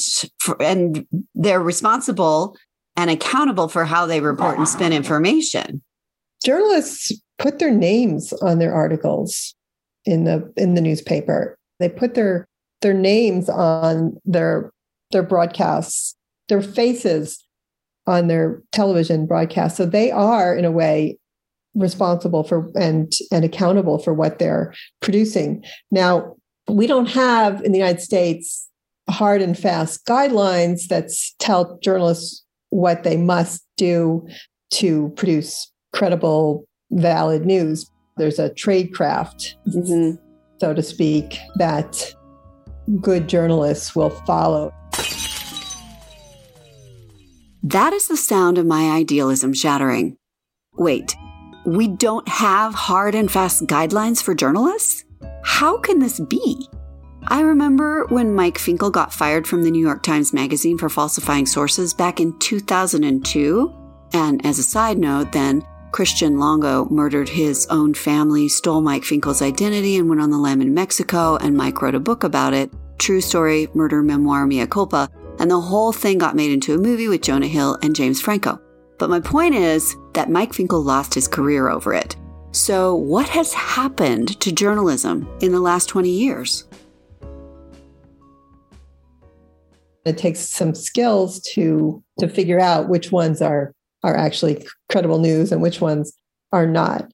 and 0.61 1.07
they're 1.35 1.62
responsible 1.62 2.57
and 2.97 3.11
accountable 3.11 3.68
for 3.68 3.85
how 3.85 4.07
they 4.07 4.21
report 4.21 4.59
and 4.59 4.68
spin 4.68 4.92
information. 4.92 5.83
Journalists 6.45 7.12
put 7.38 7.59
their 7.59 7.71
names 7.71 8.33
on 8.35 8.59
their 8.59 8.75
articles 8.75 9.54
in 10.04 10.25
the 10.25 10.52
in 10.57 10.75
the 10.75 10.80
newspaper. 10.80 11.57
They 11.78 11.88
put 11.88 12.14
their 12.14 12.49
their 12.83 12.95
names 12.95 13.49
on 13.49 14.16
their 14.25 14.73
their 15.11 15.23
broadcasts, 15.23 16.14
their 16.49 16.62
faces 16.62 17.45
on 18.07 18.28
their 18.28 18.62
television 18.73 19.26
broadcasts. 19.26 19.76
So 19.76 19.87
they 19.87 20.11
are 20.11 20.54
in 20.57 20.64
a 20.64 20.71
way 20.71 21.18
responsible 21.75 22.42
for 22.42 22.71
and 22.75 23.12
and 23.30 23.45
accountable 23.45 23.99
for 23.99 24.12
what 24.12 24.38
they're 24.38 24.75
producing. 25.00 25.64
Now, 25.90 26.37
we 26.68 26.87
don't 26.87 27.09
have 27.11 27.62
in 27.62 27.73
the 27.73 27.78
United 27.78 28.00
States 28.00 28.67
hard 29.10 29.42
and 29.42 29.58
fast 29.58 30.06
guidelines 30.06 30.88
that 30.88 31.10
tell 31.38 31.78
journalists 31.82 32.44
what 32.70 33.02
they 33.02 33.16
must 33.16 33.64
do 33.76 34.26
to 34.70 35.10
produce 35.16 35.70
credible 35.92 36.66
valid 36.90 37.44
news. 37.44 37.90
There's 38.16 38.38
a 38.38 38.52
trade 38.52 38.92
craft, 38.94 39.56
mm-hmm. 39.68 40.16
so 40.60 40.74
to 40.74 40.82
speak, 40.82 41.38
that 41.56 42.14
good 43.00 43.28
journalists 43.28 43.94
will 43.94 44.10
follow. 44.10 44.72
That 47.62 47.92
is 47.92 48.06
the 48.06 48.16
sound 48.16 48.58
of 48.58 48.66
my 48.66 48.90
idealism 48.90 49.52
shattering. 49.52 50.16
Wait, 50.74 51.14
we 51.66 51.88
don't 51.88 52.26
have 52.28 52.72
hard 52.74 53.14
and 53.14 53.30
fast 53.30 53.66
guidelines 53.66 54.22
for 54.22 54.34
journalists? 54.34 55.04
How 55.44 55.78
can 55.78 55.98
this 55.98 56.20
be? 56.20 56.66
I 57.30 57.42
remember 57.42 58.06
when 58.06 58.35
Mike 58.35 58.56
Finkel 58.56 58.90
got 58.90 59.12
fired 59.12 59.47
from 59.47 59.62
the 59.62 59.70
New 59.70 59.85
York 59.85 60.02
Times 60.02 60.32
Magazine 60.32 60.78
for 60.78 60.88
falsifying 60.88 61.44
sources 61.44 61.92
back 61.92 62.20
in 62.20 62.38
2002. 62.38 63.75
And 64.14 64.47
as 64.47 64.58
a 64.58 64.62
side 64.62 64.97
note, 64.97 65.32
then 65.32 65.62
Christian 65.92 66.38
Longo 66.38 66.87
murdered 66.87 67.28
his 67.28 67.66
own 67.66 67.92
family, 67.92 68.49
stole 68.49 68.80
Mike 68.80 69.04
Finkel's 69.04 69.42
identity, 69.42 69.99
and 69.99 70.08
went 70.08 70.23
on 70.23 70.30
the 70.30 70.38
lam 70.38 70.62
in 70.62 70.73
Mexico. 70.73 71.37
And 71.37 71.54
Mike 71.54 71.82
wrote 71.82 71.94
a 71.94 72.00
book 72.00 72.25
about 72.25 72.54
it. 72.54 72.73
True 72.97 73.20
story, 73.20 73.68
murder 73.75 74.02
memoir, 74.02 74.47
Mea 74.47 74.66
culpa. 74.66 75.11
And 75.38 75.50
the 75.50 75.61
whole 75.61 75.92
thing 75.92 76.16
got 76.16 76.35
made 76.35 76.50
into 76.50 76.75
a 76.75 76.78
movie 76.78 77.08
with 77.08 77.20
Jonah 77.20 77.47
Hill 77.47 77.76
and 77.82 77.94
James 77.94 78.23
Franco. 78.23 78.58
But 78.99 79.11
my 79.11 79.20
point 79.20 79.54
is 79.54 79.94
that 80.14 80.30
Mike 80.30 80.54
Finkel 80.54 80.82
lost 80.82 81.12
his 81.12 81.28
career 81.28 81.68
over 81.68 81.92
it. 81.92 82.16
So, 82.52 82.94
what 82.94 83.28
has 83.28 83.52
happened 83.52 84.40
to 84.40 84.50
journalism 84.50 85.28
in 85.42 85.52
the 85.52 85.61
last 85.61 85.90
20 85.90 86.08
years? 86.08 86.64
It 90.04 90.18
takes 90.18 90.40
some 90.40 90.74
skills 90.74 91.40
to 91.54 92.02
to 92.18 92.28
figure 92.28 92.61
out 92.61 92.88
which 92.88 93.12
ones 93.12 93.42
are 93.42 93.72
are 94.02 94.16
actually 94.16 94.64
credible 94.90 95.18
news 95.18 95.52
and 95.52 95.62
which 95.62 95.80
ones 95.80 96.12
are 96.52 96.66
not. 96.66 97.11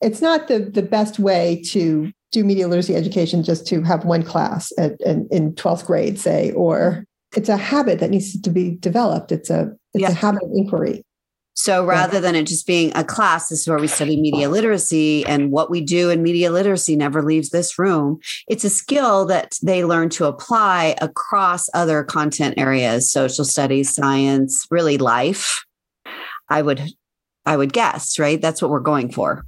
It's 0.00 0.22
not 0.22 0.48
the, 0.48 0.60
the 0.60 0.82
best 0.82 1.18
way 1.18 1.62
to 1.70 2.10
do 2.32 2.44
media 2.44 2.68
literacy 2.68 2.94
education 2.94 3.42
just 3.42 3.66
to 3.66 3.82
have 3.82 4.04
one 4.04 4.22
class 4.22 4.72
at, 4.78 4.98
in, 5.00 5.28
in 5.30 5.52
12th 5.54 5.84
grade, 5.84 6.18
say, 6.18 6.52
or 6.52 7.04
it's 7.36 7.48
a 7.48 7.56
habit 7.56 7.98
that 7.98 8.10
needs 8.10 8.40
to 8.40 8.50
be 8.50 8.76
developed. 8.76 9.32
It's 9.32 9.50
a 9.50 9.72
it's 9.94 10.02
yeah. 10.02 10.10
a 10.10 10.14
habit 10.14 10.42
of 10.42 10.50
inquiry. 10.54 11.02
So 11.54 11.84
rather 11.84 12.14
yeah. 12.14 12.20
than 12.20 12.36
it 12.36 12.46
just 12.46 12.66
being 12.66 12.92
a 12.94 13.04
class, 13.04 13.48
this 13.48 13.60
is 13.60 13.68
where 13.68 13.78
we 13.78 13.86
study 13.86 14.18
media 14.20 14.48
literacy 14.48 15.26
and 15.26 15.50
what 15.50 15.70
we 15.70 15.80
do 15.80 16.08
in 16.08 16.22
media 16.22 16.50
literacy 16.50 16.96
never 16.96 17.22
leaves 17.22 17.50
this 17.50 17.78
room. 17.78 18.18
It's 18.48 18.64
a 18.64 18.70
skill 18.70 19.26
that 19.26 19.58
they 19.62 19.84
learn 19.84 20.08
to 20.10 20.26
apply 20.26 20.96
across 21.00 21.68
other 21.74 22.02
content 22.02 22.54
areas, 22.56 23.12
social 23.12 23.44
studies, 23.44 23.94
science, 23.94 24.66
really 24.70 24.96
life. 24.96 25.64
I 26.48 26.62
would 26.62 26.82
I 27.46 27.56
would 27.56 27.72
guess, 27.72 28.18
right? 28.18 28.40
That's 28.40 28.62
what 28.62 28.70
we're 28.70 28.80
going 28.80 29.12
for. 29.12 29.44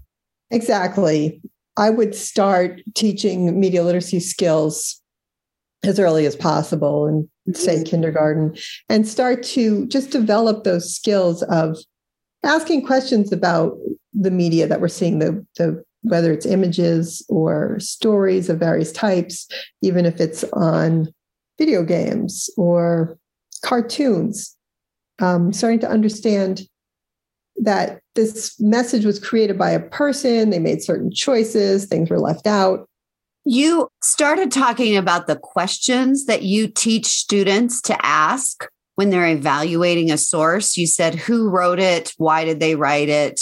Exactly. 0.50 1.40
I 1.76 1.90
would 1.90 2.14
start 2.14 2.80
teaching 2.94 3.58
media 3.58 3.82
literacy 3.82 4.20
skills 4.20 5.00
as 5.84 5.98
early 5.98 6.26
as 6.26 6.36
possible 6.36 7.06
in 7.06 7.28
say 7.54 7.76
mm-hmm. 7.76 7.84
kindergarten 7.84 8.56
and 8.88 9.06
start 9.06 9.42
to 9.42 9.86
just 9.86 10.10
develop 10.10 10.62
those 10.62 10.94
skills 10.94 11.42
of 11.44 11.76
asking 12.44 12.86
questions 12.86 13.32
about 13.32 13.76
the 14.12 14.30
media 14.30 14.66
that 14.66 14.80
we're 14.80 14.88
seeing 14.88 15.18
the 15.18 15.44
the 15.56 15.82
whether 16.02 16.32
it's 16.32 16.46
images 16.46 17.24
or 17.28 17.78
stories 17.78 18.48
of 18.48 18.58
various 18.58 18.90
types 18.90 19.46
even 19.82 20.04
if 20.04 20.20
it's 20.20 20.42
on 20.52 21.06
video 21.58 21.84
games 21.84 22.50
or 22.56 23.16
cartoons 23.64 24.56
um, 25.20 25.52
starting 25.52 25.78
to 25.80 25.88
understand 25.88 26.62
that 27.56 28.00
this 28.14 28.58
message 28.60 29.04
was 29.04 29.18
created 29.18 29.58
by 29.58 29.70
a 29.70 29.80
person, 29.80 30.50
they 30.50 30.58
made 30.58 30.82
certain 30.82 31.10
choices, 31.12 31.86
things 31.86 32.10
were 32.10 32.18
left 32.18 32.46
out. 32.46 32.88
You 33.44 33.88
started 34.02 34.52
talking 34.52 34.96
about 34.96 35.26
the 35.26 35.36
questions 35.36 36.26
that 36.26 36.42
you 36.42 36.68
teach 36.68 37.06
students 37.06 37.80
to 37.82 38.06
ask 38.06 38.66
when 38.96 39.10
they're 39.10 39.28
evaluating 39.28 40.10
a 40.10 40.18
source. 40.18 40.76
You 40.76 40.86
said 40.86 41.14
who 41.14 41.48
wrote 41.48 41.78
it, 41.78 42.12
why 42.16 42.44
did 42.44 42.60
they 42.60 42.74
write 42.74 43.08
it, 43.08 43.40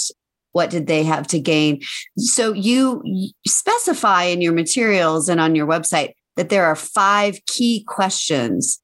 what 0.52 0.70
did 0.70 0.86
they 0.86 1.04
have 1.04 1.26
to 1.28 1.38
gain. 1.38 1.80
So 2.16 2.52
you 2.52 3.02
specify 3.46 4.24
in 4.24 4.40
your 4.40 4.52
materials 4.52 5.28
and 5.28 5.40
on 5.40 5.54
your 5.54 5.66
website 5.66 6.12
that 6.36 6.48
there 6.48 6.66
are 6.66 6.76
five 6.76 7.38
key 7.46 7.84
questions. 7.86 8.80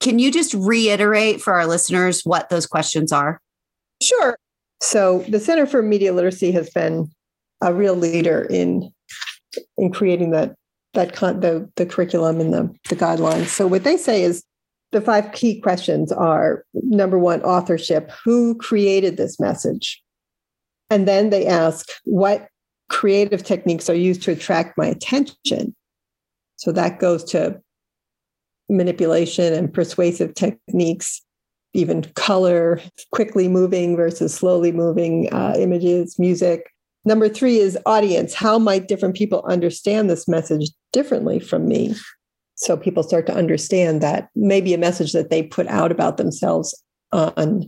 Can 0.00 0.18
you 0.18 0.30
just 0.30 0.54
reiterate 0.54 1.40
for 1.40 1.54
our 1.54 1.66
listeners 1.66 2.22
what 2.22 2.48
those 2.48 2.66
questions 2.66 3.12
are? 3.12 3.40
Sure. 4.02 4.36
So 4.82 5.24
the 5.28 5.40
Center 5.40 5.66
for 5.66 5.82
Media 5.82 6.12
Literacy 6.12 6.52
has 6.52 6.68
been 6.70 7.10
a 7.62 7.72
real 7.72 7.94
leader 7.94 8.42
in 8.50 8.92
in 9.78 9.90
creating 9.90 10.32
that 10.32 10.54
that 10.92 11.14
con- 11.14 11.40
the 11.40 11.70
the 11.76 11.86
curriculum 11.86 12.40
and 12.40 12.52
the 12.52 12.74
the 12.90 12.96
guidelines. 12.96 13.46
So 13.46 13.66
what 13.66 13.84
they 13.84 13.96
say 13.96 14.22
is 14.22 14.44
the 14.92 15.00
five 15.00 15.32
key 15.32 15.60
questions 15.60 16.12
are 16.12 16.64
number 16.74 17.18
one 17.18 17.42
authorship 17.42 18.10
who 18.24 18.54
created 18.56 19.16
this 19.16 19.38
message 19.40 20.02
and 20.90 21.06
then 21.08 21.30
they 21.30 21.46
ask 21.46 21.88
what 22.04 22.48
creative 22.88 23.42
techniques 23.42 23.90
are 23.90 23.94
used 23.94 24.22
to 24.22 24.32
attract 24.32 24.78
my 24.78 24.86
attention 24.86 25.74
so 26.56 26.72
that 26.72 27.00
goes 27.00 27.24
to 27.24 27.60
manipulation 28.68 29.52
and 29.52 29.72
persuasive 29.72 30.34
techniques 30.34 31.22
even 31.76 32.02
color, 32.14 32.80
quickly 33.12 33.48
moving 33.48 33.96
versus 33.96 34.34
slowly 34.34 34.72
moving 34.72 35.32
uh, 35.32 35.54
images, 35.58 36.18
music. 36.18 36.72
Number 37.04 37.28
three 37.28 37.58
is 37.58 37.78
audience. 37.86 38.34
How 38.34 38.58
might 38.58 38.88
different 38.88 39.14
people 39.14 39.44
understand 39.46 40.08
this 40.10 40.26
message 40.26 40.70
differently 40.92 41.38
from 41.38 41.68
me? 41.68 41.94
So 42.56 42.76
people 42.76 43.02
start 43.02 43.26
to 43.26 43.34
understand 43.34 44.00
that 44.00 44.28
maybe 44.34 44.74
a 44.74 44.78
message 44.78 45.12
that 45.12 45.30
they 45.30 45.42
put 45.42 45.66
out 45.68 45.92
about 45.92 46.16
themselves 46.16 46.74
on 47.12 47.66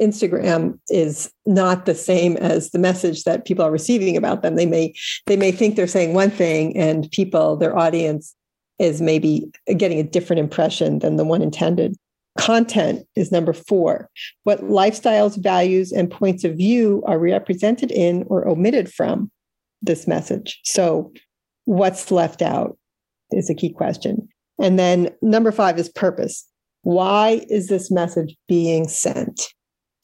Instagram 0.00 0.78
is 0.88 1.30
not 1.46 1.86
the 1.86 1.94
same 1.94 2.36
as 2.38 2.70
the 2.70 2.78
message 2.78 3.24
that 3.24 3.44
people 3.44 3.64
are 3.64 3.70
receiving 3.70 4.16
about 4.16 4.42
them. 4.42 4.56
They 4.56 4.66
may 4.66 4.94
they 5.26 5.36
may 5.36 5.52
think 5.52 5.76
they're 5.76 5.86
saying 5.86 6.14
one 6.14 6.30
thing, 6.30 6.76
and 6.76 7.10
people, 7.10 7.56
their 7.56 7.76
audience, 7.76 8.34
is 8.78 9.00
maybe 9.00 9.50
getting 9.76 10.00
a 10.00 10.04
different 10.04 10.40
impression 10.40 10.98
than 10.98 11.16
the 11.16 11.24
one 11.24 11.42
intended. 11.42 11.96
Content 12.38 13.06
is 13.14 13.30
number 13.30 13.52
four. 13.52 14.10
What 14.42 14.62
lifestyles, 14.62 15.40
values, 15.40 15.92
and 15.92 16.10
points 16.10 16.42
of 16.42 16.56
view 16.56 17.02
are 17.06 17.18
represented 17.18 17.92
in 17.92 18.24
or 18.26 18.48
omitted 18.48 18.92
from 18.92 19.30
this 19.82 20.08
message? 20.08 20.60
So, 20.64 21.12
what's 21.66 22.10
left 22.10 22.42
out 22.42 22.76
is 23.30 23.50
a 23.50 23.54
key 23.54 23.72
question. 23.72 24.28
And 24.60 24.78
then 24.78 25.10
number 25.22 25.52
five 25.52 25.78
is 25.78 25.88
purpose. 25.88 26.46
why 26.82 27.40
is 27.48 27.68
this 27.68 27.90
message 27.90 28.36
being 28.46 28.86
sent? 28.88 29.48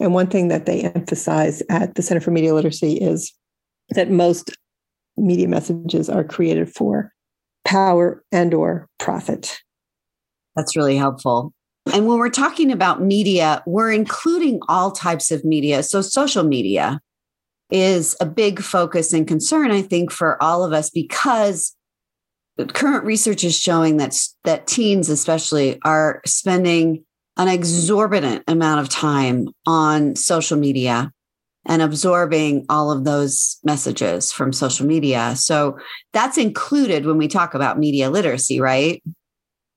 And 0.01 0.15
one 0.15 0.29
thing 0.29 0.49
that 0.49 0.65
they 0.65 0.81
emphasize 0.81 1.63
at 1.69 1.95
the 1.95 2.01
Center 2.01 2.21
for 2.21 2.31
Media 2.31 2.55
Literacy 2.55 2.95
is 2.95 3.35
that 3.91 4.11
most 4.11 4.57
media 5.19 5.47
messages 5.47 6.09
are 6.09 6.25
created 6.25 6.73
for 6.73 7.13
power 7.67 8.25
and 8.33 8.55
or 8.55 8.89
profit. 8.99 9.59
That's 10.57 10.75
really 10.75 10.97
helpful. 10.97 11.53
And 11.93 12.07
when 12.07 12.19
we're 12.19 12.31
talking 12.31 12.73
about 12.73 13.03
media, 13.03 13.63
we're 13.67 13.93
including 13.93 14.61
all 14.69 14.91
types 14.91 15.31
of 15.31 15.45
media. 15.45 15.83
So 15.83 16.01
social 16.01 16.45
media 16.45 17.01
is 17.71 18.17
a 18.21 18.27
big 18.27 18.61
focus 18.61 19.13
and 19.13 19.29
concern, 19.29 19.71
I 19.71 19.83
think, 19.83 20.11
for 20.11 20.43
all 20.43 20.65
of 20.65 20.73
us 20.73 20.91
because 20.91 21.75
current 22.67 23.05
research 23.05 23.45
is 23.45 23.59
showing 23.59 23.97
that 23.99 24.17
that 24.45 24.67
teens 24.67 25.09
especially 25.09 25.79
are 25.83 26.21
spending 26.27 27.05
an 27.37 27.49
exorbitant 27.49 28.45
amount 28.49 28.81
of 28.81 28.89
time 28.89 29.49
on 29.67 30.15
social 30.17 30.59
media 30.59 31.13
and 31.67 31.83
absorbing 31.83 32.67
all 32.69 32.91
of 32.91 33.05
those 33.05 33.59
messages 33.65 34.33
from 34.33 34.53
social 34.53 34.87
media. 34.87 35.35
So 35.37 35.79
that's 36.13 36.39
included 36.39 37.07
when 37.07 37.19
we 37.19 37.29
talk 37.29 37.55
about 37.55 37.79
media 37.79 38.11
literacy, 38.11 38.61
right? 38.61 39.03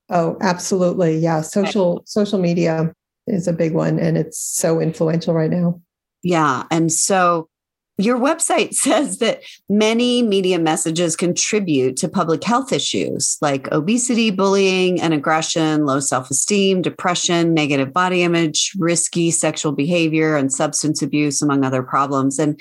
Oh, 0.09 0.37
absolutely. 0.41 1.17
Yeah, 1.17 1.41
social 1.41 2.03
social 2.05 2.39
media 2.39 2.93
is 3.27 3.47
a 3.47 3.53
big 3.53 3.73
one 3.73 3.99
and 3.99 4.17
it's 4.17 4.39
so 4.39 4.79
influential 4.79 5.33
right 5.33 5.49
now. 5.49 5.81
Yeah, 6.23 6.63
and 6.71 6.91
so 6.91 7.49
your 7.97 8.17
website 8.17 8.73
says 8.73 9.19
that 9.19 9.41
many 9.69 10.21
media 10.21 10.59
messages 10.59 11.15
contribute 11.15 11.97
to 11.97 12.09
public 12.09 12.43
health 12.43 12.71
issues 12.71 13.37
like 13.41 13.71
obesity, 13.71 14.31
bullying 14.31 15.01
and 15.01 15.13
aggression, 15.13 15.85
low 15.85 15.99
self 15.99 16.29
esteem, 16.29 16.81
depression, 16.81 17.53
negative 17.53 17.93
body 17.93 18.23
image, 18.23 18.71
risky 18.77 19.31
sexual 19.31 19.71
behavior, 19.71 20.35
and 20.35 20.51
substance 20.51 21.01
abuse, 21.01 21.41
among 21.41 21.63
other 21.63 21.83
problems. 21.83 22.39
And, 22.39 22.59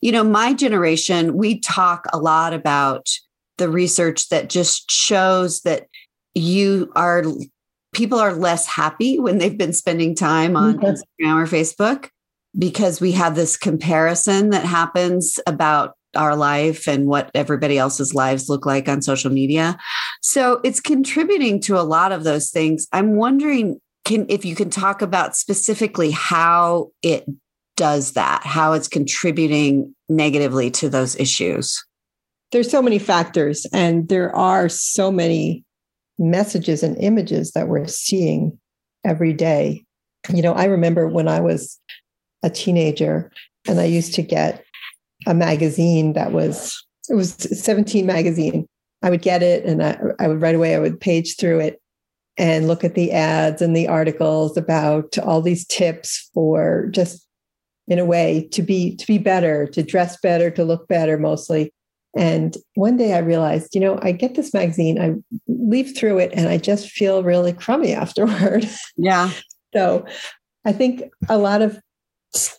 you 0.00 0.12
know, 0.12 0.24
my 0.24 0.52
generation, 0.52 1.36
we 1.36 1.60
talk 1.60 2.04
a 2.12 2.18
lot 2.18 2.52
about 2.52 3.08
the 3.56 3.68
research 3.68 4.28
that 4.28 4.48
just 4.48 4.90
shows 4.90 5.60
that 5.60 5.86
you 6.34 6.90
are 6.96 7.22
people 7.94 8.18
are 8.18 8.34
less 8.34 8.66
happy 8.66 9.20
when 9.20 9.38
they've 9.38 9.56
been 9.56 9.72
spending 9.72 10.16
time 10.16 10.56
on 10.56 10.74
mm-hmm. 10.74 10.84
Instagram 10.84 11.40
or 11.40 11.46
Facebook 11.46 12.08
because 12.56 13.00
we 13.00 13.12
have 13.12 13.34
this 13.34 13.56
comparison 13.56 14.50
that 14.50 14.64
happens 14.64 15.38
about 15.46 15.94
our 16.16 16.36
life 16.36 16.86
and 16.86 17.06
what 17.06 17.30
everybody 17.34 17.76
else's 17.76 18.14
lives 18.14 18.48
look 18.48 18.64
like 18.64 18.88
on 18.88 19.02
social 19.02 19.30
media. 19.30 19.76
So 20.22 20.60
it's 20.64 20.80
contributing 20.80 21.60
to 21.62 21.78
a 21.78 21.82
lot 21.82 22.12
of 22.12 22.24
those 22.24 22.50
things. 22.50 22.86
I'm 22.92 23.16
wondering 23.16 23.80
can 24.04 24.26
if 24.28 24.44
you 24.44 24.54
can 24.54 24.70
talk 24.70 25.02
about 25.02 25.36
specifically 25.36 26.10
how 26.10 26.90
it 27.02 27.24
does 27.76 28.12
that, 28.12 28.44
how 28.44 28.72
it's 28.72 28.88
contributing 28.88 29.94
negatively 30.08 30.70
to 30.70 30.88
those 30.88 31.16
issues. 31.16 31.82
There's 32.52 32.70
so 32.70 32.82
many 32.82 32.98
factors 32.98 33.66
and 33.72 34.08
there 34.08 34.34
are 34.36 34.68
so 34.68 35.10
many 35.10 35.64
messages 36.18 36.82
and 36.82 36.96
images 36.98 37.50
that 37.52 37.66
we're 37.66 37.88
seeing 37.88 38.56
every 39.04 39.32
day. 39.32 39.84
You 40.32 40.42
know, 40.42 40.52
I 40.52 40.66
remember 40.66 41.08
when 41.08 41.26
I 41.26 41.40
was 41.40 41.80
a 42.44 42.50
teenager, 42.50 43.32
and 43.66 43.80
I 43.80 43.84
used 43.84 44.14
to 44.14 44.22
get 44.22 44.62
a 45.26 45.34
magazine 45.34 46.12
that 46.12 46.32
was 46.32 46.80
it 47.08 47.14
was 47.14 47.32
17 47.32 48.06
magazine. 48.06 48.66
I 49.02 49.10
would 49.10 49.22
get 49.22 49.42
it 49.42 49.64
and 49.64 49.82
I, 49.82 49.98
I 50.18 50.28
would 50.28 50.40
right 50.40 50.54
away 50.54 50.74
I 50.74 50.78
would 50.78 51.00
page 51.00 51.36
through 51.36 51.60
it 51.60 51.80
and 52.36 52.66
look 52.66 52.84
at 52.84 52.94
the 52.94 53.12
ads 53.12 53.60
and 53.60 53.76
the 53.76 53.86
articles 53.86 54.56
about 54.56 55.18
all 55.18 55.42
these 55.42 55.66
tips 55.66 56.30
for 56.32 56.88
just 56.90 57.26
in 57.86 57.98
a 57.98 58.04
way 58.04 58.48
to 58.52 58.62
be 58.62 58.96
to 58.96 59.06
be 59.06 59.18
better, 59.18 59.66
to 59.68 59.82
dress 59.82 60.18
better, 60.22 60.50
to 60.50 60.64
look 60.64 60.88
better 60.88 61.18
mostly. 61.18 61.72
And 62.16 62.56
one 62.74 62.96
day 62.96 63.14
I 63.14 63.18
realized, 63.18 63.74
you 63.74 63.80
know, 63.80 63.98
I 64.00 64.12
get 64.12 64.36
this 64.36 64.54
magazine, 64.54 65.00
I 65.00 65.14
leaf 65.48 65.96
through 65.96 66.18
it, 66.18 66.30
and 66.32 66.48
I 66.48 66.58
just 66.58 66.90
feel 66.90 67.24
really 67.24 67.52
crummy 67.52 67.92
afterward. 67.94 68.68
Yeah. 68.96 69.30
so 69.74 70.06
I 70.64 70.72
think 70.72 71.02
a 71.28 71.36
lot 71.36 71.60
of 71.60 71.78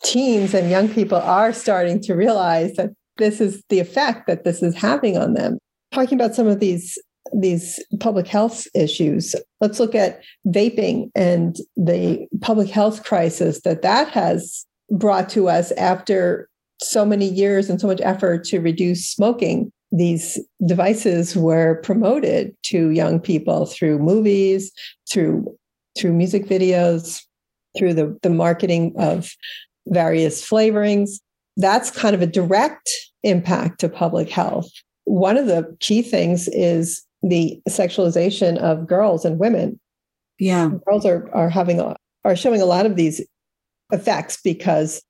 teens 0.02 0.54
and 0.54 0.70
young 0.70 0.88
people 0.88 1.18
are 1.18 1.52
starting 1.52 2.00
to 2.02 2.14
realize 2.14 2.74
that 2.74 2.90
this 3.18 3.40
is 3.40 3.62
the 3.68 3.80
effect 3.80 4.26
that 4.26 4.44
this 4.44 4.62
is 4.62 4.74
having 4.74 5.16
on 5.16 5.34
them. 5.34 5.58
Talking 5.92 6.18
about 6.18 6.34
some 6.34 6.46
of 6.46 6.60
these 6.60 6.98
these 7.32 7.82
public 7.98 8.28
health 8.28 8.66
issues. 8.74 9.34
Let's 9.60 9.80
look 9.80 9.96
at 9.96 10.22
vaping 10.46 11.10
and 11.16 11.56
the 11.76 12.26
public 12.40 12.68
health 12.68 13.02
crisis 13.04 13.62
that 13.62 13.82
that 13.82 14.08
has 14.10 14.64
brought 14.90 15.28
to 15.30 15.48
us 15.48 15.72
after 15.72 16.48
so 16.80 17.04
many 17.04 17.26
years 17.26 17.68
and 17.68 17.80
so 17.80 17.88
much 17.88 18.00
effort 18.02 18.44
to 18.44 18.60
reduce 18.60 19.08
smoking. 19.08 19.72
These 19.90 20.38
devices 20.66 21.36
were 21.36 21.80
promoted 21.82 22.54
to 22.64 22.90
young 22.90 23.18
people 23.18 23.66
through 23.66 23.98
movies, 23.98 24.70
through 25.10 25.56
through 25.98 26.12
music 26.12 26.46
videos, 26.46 27.22
through 27.76 27.94
the, 27.94 28.18
the 28.22 28.30
marketing 28.30 28.92
of 28.98 29.30
various 29.86 30.48
flavorings. 30.48 31.20
That's 31.56 31.90
kind 31.90 32.14
of 32.14 32.22
a 32.22 32.26
direct 32.26 32.90
impact 33.22 33.80
to 33.80 33.88
public 33.88 34.28
health. 34.28 34.70
One 35.04 35.36
of 35.36 35.46
the 35.46 35.76
key 35.80 36.02
things 36.02 36.48
is 36.48 37.02
the 37.22 37.60
sexualization 37.68 38.58
of 38.58 38.86
girls 38.86 39.24
and 39.24 39.38
women. 39.38 39.80
Yeah. 40.38 40.70
Girls 40.86 41.06
are, 41.06 41.30
are 41.34 41.48
having 41.48 41.80
a, 41.80 41.96
are 42.24 42.36
showing 42.36 42.60
a 42.60 42.66
lot 42.66 42.86
of 42.86 42.96
these 42.96 43.24
effects 43.92 44.38
because 44.42 45.02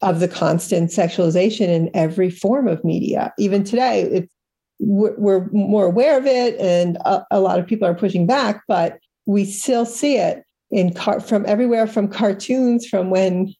of 0.00 0.20
the 0.20 0.28
constant 0.28 0.90
sexualization 0.90 1.68
in 1.68 1.90
every 1.94 2.30
form 2.30 2.68
of 2.68 2.84
media. 2.84 3.32
Even 3.38 3.64
today, 3.64 4.02
it's, 4.02 4.32
we're 4.80 5.48
more 5.50 5.86
aware 5.86 6.16
of 6.16 6.24
it, 6.24 6.56
and 6.60 6.98
a, 7.04 7.24
a 7.32 7.40
lot 7.40 7.58
of 7.58 7.66
people 7.66 7.88
are 7.88 7.94
pushing 7.94 8.28
back, 8.28 8.62
but 8.68 8.98
we 9.26 9.44
still 9.44 9.84
see 9.84 10.16
it 10.16 10.44
in 10.70 10.94
car- 10.94 11.18
from 11.18 11.44
everywhere 11.46 11.88
from 11.88 12.06
cartoons 12.06 12.86
from 12.86 13.10
when 13.10 13.52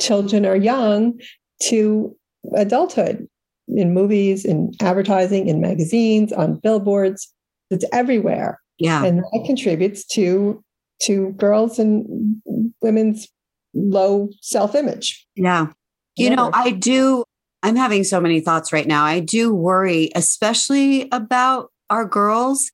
children 0.00 0.44
are 0.46 0.56
young 0.56 1.18
to 1.62 2.16
adulthood 2.56 3.28
in 3.68 3.94
movies, 3.94 4.44
in 4.44 4.72
advertising, 4.80 5.48
in 5.48 5.60
magazines, 5.60 6.32
on 6.32 6.56
billboards. 6.56 7.32
It's 7.70 7.84
everywhere. 7.92 8.60
Yeah. 8.78 9.04
And 9.04 9.18
that 9.18 9.42
contributes 9.46 10.04
to 10.06 10.62
to 11.02 11.30
girls 11.32 11.78
and 11.78 12.40
women's 12.80 13.28
low 13.74 14.30
self-image. 14.40 15.26
Yeah. 15.34 15.68
You 16.16 16.30
know, 16.30 16.50
I 16.52 16.70
do 16.70 17.24
I'm 17.62 17.76
having 17.76 18.04
so 18.04 18.20
many 18.20 18.40
thoughts 18.40 18.72
right 18.72 18.86
now. 18.86 19.04
I 19.04 19.20
do 19.20 19.54
worry 19.54 20.10
especially 20.14 21.08
about 21.10 21.72
our 21.88 22.04
girls. 22.04 22.70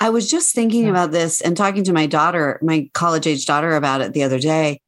I 0.00 0.10
was 0.10 0.28
just 0.28 0.52
thinking 0.52 0.88
about 0.88 1.12
this 1.12 1.40
and 1.40 1.56
talking 1.56 1.84
to 1.84 1.92
my 1.92 2.06
daughter, 2.06 2.58
my 2.60 2.90
college 2.92 3.26
age 3.26 3.46
daughter 3.46 3.76
about 3.76 4.00
it 4.00 4.14
the 4.14 4.24
other 4.24 4.40
day 4.40 4.80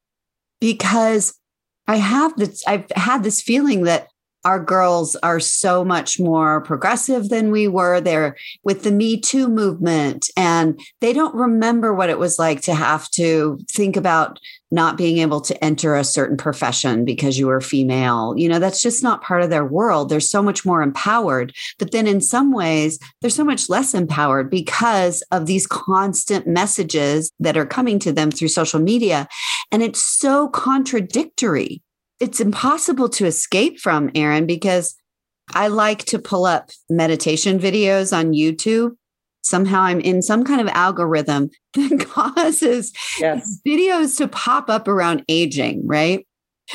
because 0.61 1.38
I 1.87 1.97
have 1.97 2.37
this, 2.37 2.64
I've 2.66 2.87
had 2.97 3.23
this 3.23 3.42
feeling 3.42 3.83
that 3.83 4.09
our 4.45 4.63
girls 4.63 5.17
are 5.17 5.41
so 5.41 5.85
much 5.85 6.21
more 6.21 6.61
progressive 6.61 7.29
than 7.29 7.51
we 7.51 7.69
were. 7.69 8.01
They're 8.01 8.37
with 8.63 8.83
the 8.83 8.93
Me 8.93 9.19
Too 9.21 9.49
movement, 9.49 10.31
and 10.37 10.79
they 11.01 11.13
don't 11.13 11.35
remember 11.35 11.95
what 11.95 12.11
it 12.11 12.19
was 12.19 12.39
like 12.39 12.61
to 12.63 12.75
have 12.75 13.11
to 13.13 13.59
think 13.71 13.97
about 13.97 14.39
not 14.75 14.97
being 14.97 15.19
able 15.19 15.41
to 15.41 15.65
enter 15.65 15.95
a 15.95 16.05
certain 16.05 16.37
profession 16.37 17.05
because 17.05 17.39
you 17.39 17.47
were 17.47 17.61
female. 17.61 18.35
You 18.37 18.49
know, 18.49 18.59
that's 18.59 18.83
just 18.83 19.03
not 19.03 19.23
part 19.23 19.43
of 19.43 19.51
their 19.51 19.65
world. 19.65 20.09
They're 20.09 20.21
so 20.21 20.43
much 20.43 20.67
more 20.67 20.83
empowered. 20.83 21.55
But 21.79 21.93
then 21.93 22.09
in 22.09 22.21
some 22.21 22.53
ways, 22.53 22.99
they're 23.21 23.31
so 23.31 23.45
much 23.45 23.69
less 23.69 23.95
empowered 23.95 24.51
because 24.51 25.23
of 25.31 25.47
these 25.47 25.67
constant 25.67 26.49
messages 26.49 27.31
that 27.39 27.57
are 27.57 27.65
coming 27.67 28.01
to 28.01 28.13
them 28.13 28.33
through 28.33 28.49
social 28.49 28.81
media. 28.81 29.29
And 29.71 29.83
it's 29.83 30.05
so 30.05 30.49
contradictory 30.49 31.81
it's 32.25 32.41
impossible 32.41 33.11
to 33.11 33.27
escape 33.27 33.79
from, 33.79 34.11
Erin, 34.15 34.47
because 34.47 34.95
I 35.53 35.69
like 35.69 36.07
to 36.07 36.19
pull 36.19 36.47
up 36.47 36.71
meditation 36.89 37.59
videos 37.59 38.17
on 38.17 38.33
YouTube. 38.33 38.93
Somehow 39.43 39.83
I'm 39.83 40.01
in 40.01 40.23
some 40.23 40.43
kind 40.43 40.63
of 40.63 40.69
algorithm 40.69 41.51
that 41.75 42.01
causes 42.09 42.95
yes. 43.21 43.61
videos 43.67 44.17
to 44.17 44.27
pop 44.27 44.71
up 44.71 44.89
around 44.89 45.23
aging, 45.29 45.87
right? 45.87 46.27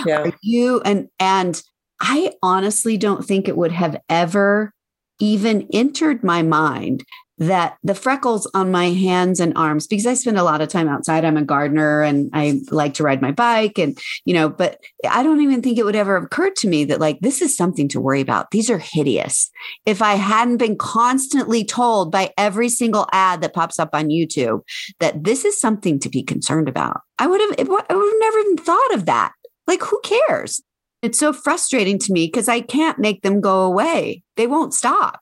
Yeah. 0.06 0.22
Are 0.22 0.34
you 0.44 0.82
and 0.82 1.08
and 1.20 1.60
I 2.00 2.34
honestly 2.44 2.96
don't 2.96 3.26
think 3.26 3.48
it 3.48 3.58
would 3.58 3.72
have 3.72 4.00
ever 4.08 4.72
even 5.20 5.68
entered 5.74 6.24
my 6.24 6.44
mind 6.44 7.04
that 7.40 7.78
the 7.84 7.96
freckles 7.96 8.50
on 8.54 8.72
my 8.72 8.90
hands 8.90 9.40
and 9.40 9.58
arms, 9.58 9.88
because 9.88 10.06
I 10.06 10.14
spend 10.14 10.38
a 10.38 10.44
lot 10.44 10.62
of 10.62 10.70
time 10.70 10.88
outside, 10.88 11.26
I'm 11.26 11.38
a 11.38 11.44
gardener 11.44 12.02
and 12.02 12.30
I 12.34 12.62
like 12.70 12.94
to 12.96 13.04
ride 13.04 13.22
my 13.22 13.32
bike 13.32 13.80
and, 13.80 13.98
you 14.26 14.34
know, 14.34 14.50
but 14.50 14.80
I 15.10 15.24
don't 15.24 15.42
even 15.42 15.62
think 15.62 15.78
it 15.78 15.86
would 15.86 15.96
ever 15.96 16.16
have 16.16 16.26
occurred 16.26 16.56
to 16.58 16.68
me 16.68 16.84
that 16.86 17.00
like 17.00 17.20
this 17.22 17.42
is 17.42 17.56
something 17.56 17.88
to 17.90 18.02
worry 18.02 18.22
about. 18.22 18.52
These 18.52 18.70
are 18.70 18.78
hideous. 18.78 19.50
If 19.86 20.02
I 20.02 20.16
hadn't 20.16 20.58
been 20.58 20.78
constantly 20.78 21.64
told 21.64 22.12
by 22.12 22.34
every 22.38 22.70
single 22.70 23.08
ad 23.14 23.42
that 23.42 23.54
pops 23.54 23.80
up 23.80 23.90
on 23.94 24.10
YouTube 24.10 24.62
that 25.00 25.24
this 25.24 25.46
is 25.46 25.60
something 25.60 26.00
to 26.00 26.10
be 26.10 26.22
concerned 26.22 26.68
about, 26.68 27.02
I 27.18 27.28
would 27.28 27.42
have, 27.42 27.56
I 27.58 27.64
would 27.64 27.86
have 27.90 28.20
never 28.20 28.40
even 28.40 28.58
thought 28.58 28.94
of 28.94 29.06
that. 29.06 29.32
Like, 29.66 29.82
who 29.84 30.02
cares? 30.04 30.62
It's 31.02 31.20
so 31.20 31.32
frustrating 31.32 32.00
to 32.00 32.12
me 32.12 32.28
because 32.28 32.50
I 32.50 32.60
can't 32.60 33.00
make 33.00 33.22
them 33.22 33.40
go 33.40 33.62
away. 33.62 34.24
They 34.36 34.48
won't 34.48 34.74
stop. 34.74 35.22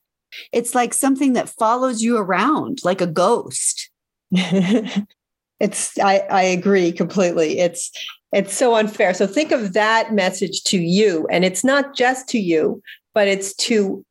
It's 0.52 0.76
like 0.76 0.94
something 0.94 1.34
that 1.34 1.50
follows 1.50 2.02
you 2.02 2.18
around 2.18 2.80
like 2.84 3.02
a 3.02 3.08
ghost. 3.08 3.90
it's 4.32 6.00
I, 6.00 6.20
I 6.30 6.42
agree 6.44 6.92
completely. 6.92 7.60
It's 7.60 7.92
it's 8.34 8.54
so 8.54 8.76
unfair. 8.76 9.14
So 9.14 9.26
think 9.26 9.52
of 9.52 9.74
that 9.74 10.14
message 10.14 10.64
to 10.66 10.78
you. 10.78 11.28
And 11.32 11.46
it's 11.46 11.64
not 11.64 11.96
just 11.96 12.28
to 12.30 12.40
you, 12.40 12.82
but 13.14 13.28
it's 13.28 13.54
to 13.56 14.06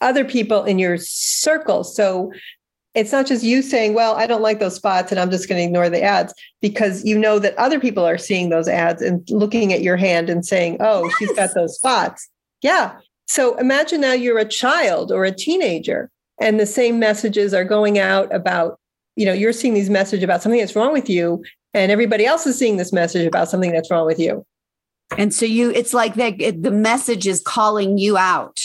other 0.00 0.24
people 0.24 0.64
in 0.64 0.78
your 0.78 0.96
circle. 0.98 1.84
So 1.84 2.32
it's 2.94 3.12
not 3.12 3.26
just 3.26 3.44
you 3.44 3.62
saying, 3.62 3.94
well, 3.94 4.14
I 4.14 4.26
don't 4.26 4.42
like 4.42 4.58
those 4.58 4.74
spots 4.74 5.10
and 5.10 5.20
I'm 5.20 5.30
just 5.30 5.48
going 5.48 5.58
to 5.58 5.64
ignore 5.64 5.88
the 5.88 6.02
ads 6.02 6.34
because 6.60 7.04
you 7.04 7.18
know 7.18 7.38
that 7.38 7.56
other 7.56 7.80
people 7.80 8.04
are 8.04 8.18
seeing 8.18 8.50
those 8.50 8.68
ads 8.68 9.00
and 9.00 9.26
looking 9.30 9.72
at 9.72 9.82
your 9.82 9.96
hand 9.96 10.28
and 10.28 10.44
saying, 10.44 10.78
oh, 10.80 11.04
yes. 11.04 11.14
she's 11.18 11.32
got 11.32 11.54
those 11.54 11.76
spots. 11.76 12.28
Yeah. 12.62 12.94
So 13.26 13.56
imagine 13.58 14.00
now 14.00 14.12
you're 14.12 14.38
a 14.38 14.44
child 14.44 15.10
or 15.10 15.24
a 15.24 15.32
teenager 15.32 16.10
and 16.40 16.58
the 16.58 16.66
same 16.66 16.98
messages 16.98 17.54
are 17.54 17.64
going 17.64 17.98
out 17.98 18.34
about, 18.34 18.78
you 19.16 19.24
know, 19.24 19.32
you're 19.32 19.52
seeing 19.52 19.74
these 19.74 19.90
messages 19.90 20.24
about 20.24 20.42
something 20.42 20.60
that's 20.60 20.76
wrong 20.76 20.92
with 20.92 21.08
you 21.08 21.42
and 21.74 21.90
everybody 21.90 22.26
else 22.26 22.46
is 22.46 22.58
seeing 22.58 22.76
this 22.76 22.92
message 22.92 23.26
about 23.26 23.48
something 23.48 23.72
that's 23.72 23.90
wrong 23.90 24.06
with 24.06 24.18
you. 24.18 24.44
And 25.18 25.32
so 25.32 25.46
you, 25.46 25.70
it's 25.70 25.94
like 25.94 26.14
that 26.14 26.38
the 26.38 26.70
message 26.70 27.26
is 27.26 27.42
calling 27.42 27.98
you 27.98 28.16
out. 28.16 28.58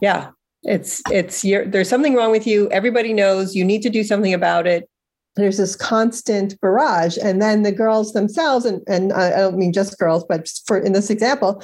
Yeah. 0.00 0.30
It's, 0.62 1.02
it's, 1.10 1.44
you're, 1.44 1.64
there's 1.64 1.88
something 1.88 2.14
wrong 2.14 2.30
with 2.30 2.46
you. 2.46 2.68
Everybody 2.70 3.12
knows 3.12 3.54
you 3.54 3.64
need 3.64 3.82
to 3.82 3.90
do 3.90 4.04
something 4.04 4.34
about 4.34 4.66
it. 4.66 4.88
There's 5.36 5.56
this 5.56 5.76
constant 5.76 6.60
barrage. 6.60 7.16
And 7.22 7.40
then 7.40 7.62
the 7.62 7.72
girls 7.72 8.12
themselves, 8.12 8.66
and, 8.66 8.82
and 8.86 9.12
I 9.12 9.30
don't 9.30 9.56
mean 9.56 9.72
just 9.72 9.98
girls, 9.98 10.24
but 10.28 10.50
for 10.66 10.78
in 10.78 10.92
this 10.92 11.08
example, 11.08 11.62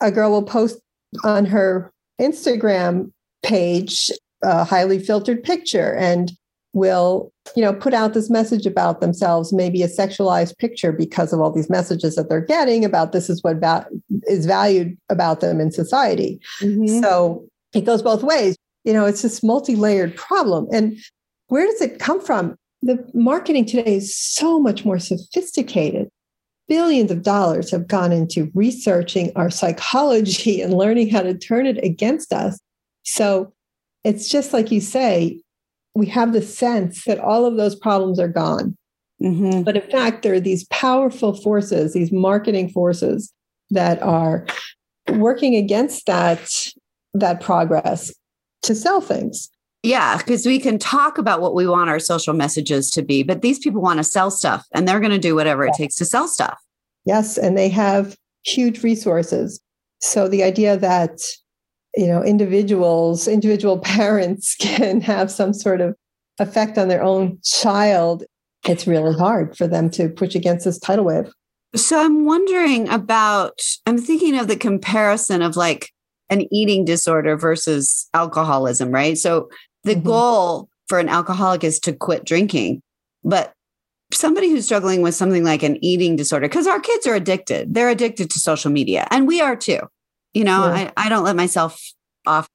a 0.00 0.10
girl 0.10 0.30
will 0.30 0.42
post 0.42 0.80
on 1.24 1.44
her 1.46 1.92
Instagram 2.20 3.12
page 3.42 4.10
a 4.42 4.64
highly 4.64 4.98
filtered 4.98 5.42
picture 5.42 5.94
and 5.94 6.32
will 6.72 7.32
you 7.54 7.62
know 7.62 7.72
put 7.72 7.94
out 7.94 8.12
this 8.12 8.28
message 8.28 8.66
about 8.66 9.00
themselves 9.00 9.52
maybe 9.52 9.82
a 9.82 9.88
sexualized 9.88 10.56
picture 10.58 10.92
because 10.92 11.32
of 11.32 11.40
all 11.40 11.50
these 11.50 11.70
messages 11.70 12.16
that 12.16 12.28
they're 12.28 12.40
getting 12.40 12.84
about 12.84 13.12
this 13.12 13.30
is 13.30 13.42
what 13.42 13.56
va- 13.56 13.86
is 14.24 14.44
valued 14.44 14.96
about 15.08 15.40
them 15.40 15.60
in 15.60 15.72
society. 15.72 16.38
Mm-hmm. 16.60 17.00
so 17.00 17.46
it 17.74 17.84
goes 17.84 18.02
both 18.02 18.22
ways. 18.22 18.56
You 18.84 18.92
know 18.92 19.06
it's 19.06 19.22
this 19.22 19.42
multi-layered 19.42 20.14
problem. 20.16 20.68
And 20.72 20.98
where 21.48 21.66
does 21.66 21.80
it 21.80 21.98
come 21.98 22.20
from? 22.20 22.56
The 22.82 23.02
marketing 23.14 23.64
today 23.64 23.96
is 23.96 24.14
so 24.14 24.60
much 24.60 24.84
more 24.84 24.98
sophisticated 24.98 26.08
billions 26.68 27.10
of 27.10 27.22
dollars 27.22 27.70
have 27.70 27.86
gone 27.86 28.12
into 28.12 28.50
researching 28.54 29.32
our 29.36 29.50
psychology 29.50 30.60
and 30.60 30.74
learning 30.74 31.10
how 31.10 31.22
to 31.22 31.34
turn 31.34 31.66
it 31.66 31.82
against 31.84 32.32
us. 32.32 32.58
So 33.04 33.52
it's 34.04 34.28
just 34.28 34.52
like 34.52 34.70
you 34.70 34.80
say, 34.80 35.40
we 35.94 36.06
have 36.06 36.32
the 36.32 36.42
sense 36.42 37.04
that 37.04 37.18
all 37.18 37.46
of 37.46 37.56
those 37.56 37.74
problems 37.74 38.20
are 38.20 38.28
gone. 38.28 38.76
Mm-hmm. 39.22 39.62
But 39.62 39.76
in 39.76 39.90
fact, 39.90 40.22
there 40.22 40.34
are 40.34 40.40
these 40.40 40.66
powerful 40.66 41.34
forces, 41.34 41.94
these 41.94 42.12
marketing 42.12 42.68
forces 42.68 43.32
that 43.70 44.02
are 44.02 44.46
working 45.08 45.56
against 45.56 46.06
that, 46.06 46.70
that 47.14 47.40
progress 47.40 48.12
to 48.62 48.74
sell 48.74 49.00
things. 49.00 49.50
Yeah, 49.86 50.16
because 50.16 50.44
we 50.44 50.58
can 50.58 50.80
talk 50.80 51.16
about 51.16 51.40
what 51.40 51.54
we 51.54 51.68
want 51.68 51.90
our 51.90 52.00
social 52.00 52.34
messages 52.34 52.90
to 52.90 53.02
be, 53.02 53.22
but 53.22 53.40
these 53.40 53.60
people 53.60 53.80
want 53.80 53.98
to 53.98 54.04
sell 54.04 54.32
stuff 54.32 54.66
and 54.74 54.86
they're 54.86 54.98
going 54.98 55.12
to 55.12 55.18
do 55.18 55.36
whatever 55.36 55.64
it 55.64 55.74
takes 55.74 55.94
to 55.96 56.04
sell 56.04 56.26
stuff. 56.26 56.58
Yes, 57.04 57.38
and 57.38 57.56
they 57.56 57.68
have 57.68 58.16
huge 58.44 58.82
resources. 58.82 59.60
So 60.00 60.26
the 60.26 60.42
idea 60.42 60.76
that 60.76 61.20
you 61.96 62.08
know 62.08 62.20
individuals, 62.24 63.28
individual 63.28 63.78
parents 63.98 64.56
can 64.56 65.00
have 65.02 65.30
some 65.30 65.54
sort 65.54 65.80
of 65.80 65.94
effect 66.40 66.78
on 66.78 66.88
their 66.88 67.04
own 67.04 67.38
child, 67.44 68.24
it's 68.68 68.88
really 68.88 69.16
hard 69.16 69.56
for 69.56 69.68
them 69.68 69.88
to 69.90 70.08
push 70.08 70.34
against 70.34 70.64
this 70.64 70.80
tidal 70.80 71.04
wave. 71.04 71.32
So 71.76 72.04
I'm 72.04 72.24
wondering 72.24 72.88
about 72.88 73.60
I'm 73.86 73.98
thinking 73.98 74.36
of 74.36 74.48
the 74.48 74.56
comparison 74.56 75.42
of 75.42 75.54
like 75.54 75.92
an 76.28 76.52
eating 76.52 76.84
disorder 76.84 77.36
versus 77.36 78.08
alcoholism, 78.14 78.90
right? 78.90 79.16
So 79.16 79.48
the 79.86 79.94
mm-hmm. 79.94 80.06
goal 80.06 80.68
for 80.88 80.98
an 80.98 81.08
alcoholic 81.08 81.64
is 81.64 81.80
to 81.80 81.92
quit 81.92 82.24
drinking. 82.24 82.82
But 83.24 83.52
somebody 84.12 84.50
who's 84.50 84.64
struggling 84.66 85.00
with 85.00 85.14
something 85.14 85.44
like 85.44 85.62
an 85.62 85.82
eating 85.82 86.16
disorder, 86.16 86.48
because 86.48 86.66
our 86.66 86.80
kids 86.80 87.06
are 87.06 87.14
addicted, 87.14 87.72
they're 87.72 87.88
addicted 87.88 88.30
to 88.30 88.38
social 88.38 88.70
media, 88.70 89.06
and 89.10 89.26
we 89.26 89.40
are 89.40 89.56
too. 89.56 89.80
You 90.34 90.44
know, 90.44 90.66
yeah. 90.66 90.90
I, 90.96 91.06
I 91.06 91.08
don't 91.08 91.24
let 91.24 91.36
myself 91.36 91.80
off. 92.26 92.48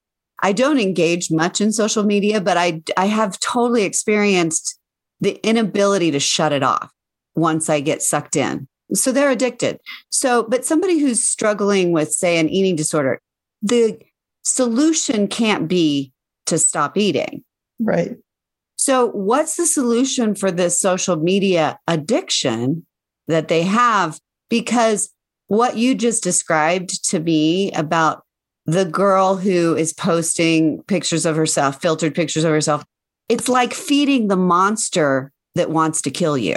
I 0.44 0.52
don't 0.52 0.80
engage 0.80 1.32
much 1.32 1.62
in 1.62 1.72
social 1.72 2.04
media, 2.04 2.41
but 2.41 2.58
I 2.58 2.84
I 2.98 3.08
have 3.08 3.39
totally 3.39 3.84
experienced 3.84 4.78
the 5.20 5.39
inability 5.48 6.12
to 6.12 6.20
shut 6.20 6.52
it 6.52 6.63
off 6.63 6.91
once 7.36 7.70
I 7.70 7.80
get 7.80 8.02
sucked 8.02 8.36
in. 8.36 8.67
So 8.94 9.12
they're 9.12 9.30
addicted. 9.32 9.80
So, 10.10 10.44
but 10.44 10.65
somebody 10.65 11.00
who's 11.00 11.24
struggling 11.24 11.94
with, 11.94 12.12
say, 12.12 12.38
an 12.38 12.50
eating 12.50 12.76
disorder, 12.76 13.22
the 13.62 13.98
solution 14.44 15.28
can't 15.28 15.67
be 15.67 16.12
to 16.52 16.60
stop 16.60 16.98
eating. 16.98 17.44
Right. 17.80 18.16
So, 18.78 19.08
what's 19.08 19.58
the 19.58 19.66
solution 19.66 20.36
for 20.36 20.52
this 20.52 20.80
social 20.80 21.16
media 21.16 21.80
addiction 21.88 22.86
that 23.28 23.48
they 23.48 23.64
have? 23.64 24.20
Because 24.50 25.12
what 25.48 25.78
you 25.78 25.96
just 25.96 26.24
described 26.24 27.04
to 27.10 27.20
me 27.20 27.72
about 27.74 28.24
the 28.66 28.86
girl 28.86 29.36
who 29.36 29.76
is 29.76 29.94
posting 29.94 30.82
pictures 30.84 31.26
of 31.26 31.36
herself, 31.36 31.82
filtered 31.82 32.16
pictures 32.16 32.44
of 32.44 32.52
herself, 32.52 32.84
it's 33.30 33.50
like 33.50 33.74
feeding 33.74 34.28
the 34.28 34.38
monster 34.38 35.32
that 35.56 35.70
wants 35.70 36.02
to 36.04 36.12
kill 36.12 36.38
you, 36.38 36.56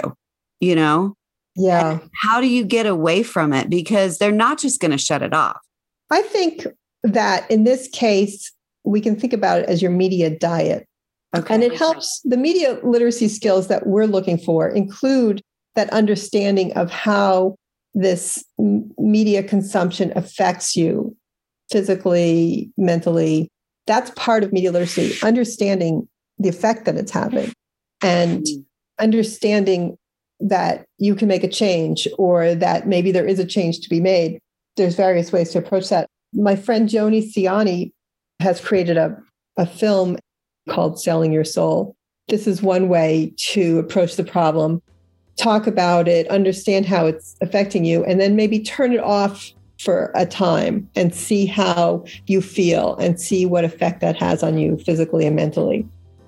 you 0.59 0.75
know? 0.75 1.15
Yeah. 1.55 1.91
And 1.91 2.09
how 2.21 2.41
do 2.41 2.47
you 2.47 2.65
get 2.65 2.85
away 2.85 3.23
from 3.23 3.53
it? 3.53 3.69
Because 3.69 4.17
they're 4.17 4.31
not 4.31 4.59
just 4.59 4.81
going 4.81 4.91
to 4.91 4.97
shut 4.97 5.21
it 5.21 5.33
off. 5.33 5.59
I 6.09 6.21
think 6.21 6.67
that 7.03 7.49
in 7.49 7.63
this 7.63 7.87
case, 7.89 8.51
we 8.85 9.01
can 9.01 9.15
think 9.15 9.33
about 9.33 9.59
it 9.59 9.69
as 9.69 9.81
your 9.81 9.91
media 9.91 10.29
diet. 10.29 10.85
Okay. 11.35 11.53
And 11.53 11.63
it 11.63 11.75
helps 11.75 12.21
the 12.23 12.37
media 12.37 12.79
literacy 12.83 13.27
skills 13.27 13.67
that 13.67 13.87
we're 13.87 14.05
looking 14.05 14.37
for 14.37 14.69
include 14.69 15.41
that 15.75 15.89
understanding 15.89 16.71
of 16.73 16.89
how 16.89 17.55
this 17.93 18.43
media 18.57 19.43
consumption 19.43 20.13
affects 20.15 20.75
you 20.75 21.15
physically, 21.71 22.71
mentally. 22.77 23.49
That's 23.87 24.11
part 24.11 24.43
of 24.43 24.53
media 24.53 24.71
literacy, 24.71 25.13
understanding 25.23 26.07
the 26.37 26.49
effect 26.49 26.85
that 26.85 26.95
it's 26.95 27.11
having 27.11 27.51
and 28.01 28.43
mm-hmm. 28.43 29.03
understanding 29.03 29.97
that 30.39 30.85
you 30.97 31.15
can 31.15 31.27
make 31.27 31.43
a 31.43 31.49
change 31.49 32.07
or 32.17 32.55
that 32.55 32.87
maybe 32.87 33.11
there 33.11 33.25
is 33.25 33.39
a 33.39 33.45
change 33.45 33.79
to 33.81 33.89
be 33.89 34.01
made. 34.01 34.39
There's 34.75 34.95
various 34.95 35.31
ways 35.31 35.51
to 35.51 35.59
approach 35.59 35.89
that. 35.89 36.07
My 36.33 36.55
friend 36.55 36.89
Joni 36.89 37.23
Ciani 37.33 37.91
has 38.45 38.61
created 38.61 38.95
a, 38.95 39.17
a 39.57 39.65
film 39.65 40.17
called 40.69 41.01
Selling 41.01 41.33
Your 41.33 41.43
Soul. 41.43 41.95
This 42.27 42.45
is 42.45 42.61
one 42.61 42.89
way 42.89 43.33
to 43.37 43.79
approach 43.79 44.17
the 44.17 44.23
problem, 44.23 44.83
talk 45.35 45.65
about 45.65 46.07
it, 46.07 46.27
understand 46.29 46.85
how 46.85 47.07
it's 47.07 47.35
affecting 47.41 47.85
you, 47.85 48.05
and 48.05 48.21
then 48.21 48.35
maybe 48.35 48.59
turn 48.59 48.93
it 48.93 48.99
off 48.99 49.51
for 49.79 50.11
a 50.13 50.27
time 50.27 50.87
and 50.95 51.13
see 51.13 51.47
how 51.47 52.05
you 52.27 52.39
feel 52.39 52.95
and 52.97 53.19
see 53.19 53.47
what 53.47 53.65
effect 53.65 53.99
that 54.01 54.15
has 54.15 54.43
on 54.43 54.59
you 54.59 54.77
physically 54.77 55.25
and 55.25 55.35
mentally. 55.35 55.85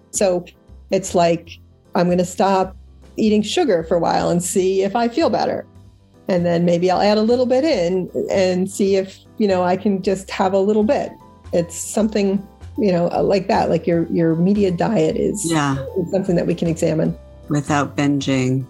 So 0.09 0.43
it's 0.89 1.13
like, 1.13 1.51
I'm 1.93 2.07
going 2.07 2.17
to 2.17 2.25
stop 2.25 2.75
eating 3.15 3.43
sugar 3.43 3.83
for 3.83 3.95
a 3.95 3.99
while 3.99 4.29
and 4.29 4.43
see 4.43 4.81
if 4.81 4.95
I 4.95 5.07
feel 5.07 5.29
better. 5.29 5.67
And 6.27 6.45
then 6.45 6.65
maybe 6.65 6.89
I'll 6.89 7.01
add 7.01 7.19
a 7.19 7.21
little 7.21 7.45
bit 7.45 7.63
in 7.63 8.09
and 8.31 8.69
see 8.69 8.95
if, 8.95 9.19
you 9.37 9.47
know, 9.47 9.63
I 9.63 9.77
can 9.77 10.01
just 10.01 10.31
have 10.31 10.53
a 10.53 10.59
little 10.59 10.83
bit 10.83 11.11
it's 11.53 11.75
something 11.75 12.45
you 12.77 12.91
know 12.91 13.09
uh, 13.11 13.23
like 13.23 13.47
that 13.47 13.69
like 13.69 13.87
your 13.87 14.05
your 14.07 14.35
media 14.35 14.71
diet 14.71 15.15
is, 15.15 15.49
yeah. 15.49 15.83
is 15.97 16.11
something 16.11 16.35
that 16.35 16.45
we 16.45 16.55
can 16.55 16.67
examine 16.67 17.17
without 17.49 17.95
binging 17.95 18.65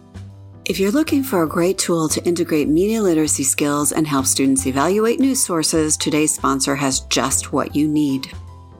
if 0.66 0.80
you're 0.80 0.92
looking 0.92 1.24
for 1.24 1.44
a 1.44 1.48
great 1.48 1.78
tool 1.78 2.10
to 2.10 2.24
integrate 2.26 2.68
media 2.68 3.02
literacy 3.02 3.44
skills 3.44 3.92
and 3.92 4.06
help 4.06 4.26
students 4.26 4.66
evaluate 4.66 5.20
news 5.20 5.44
sources 5.44 5.98
today's 5.98 6.34
sponsor 6.34 6.76
has 6.76 7.02
just 7.02 7.52
what 7.52 7.76
you 7.76 7.88
need 7.88 8.32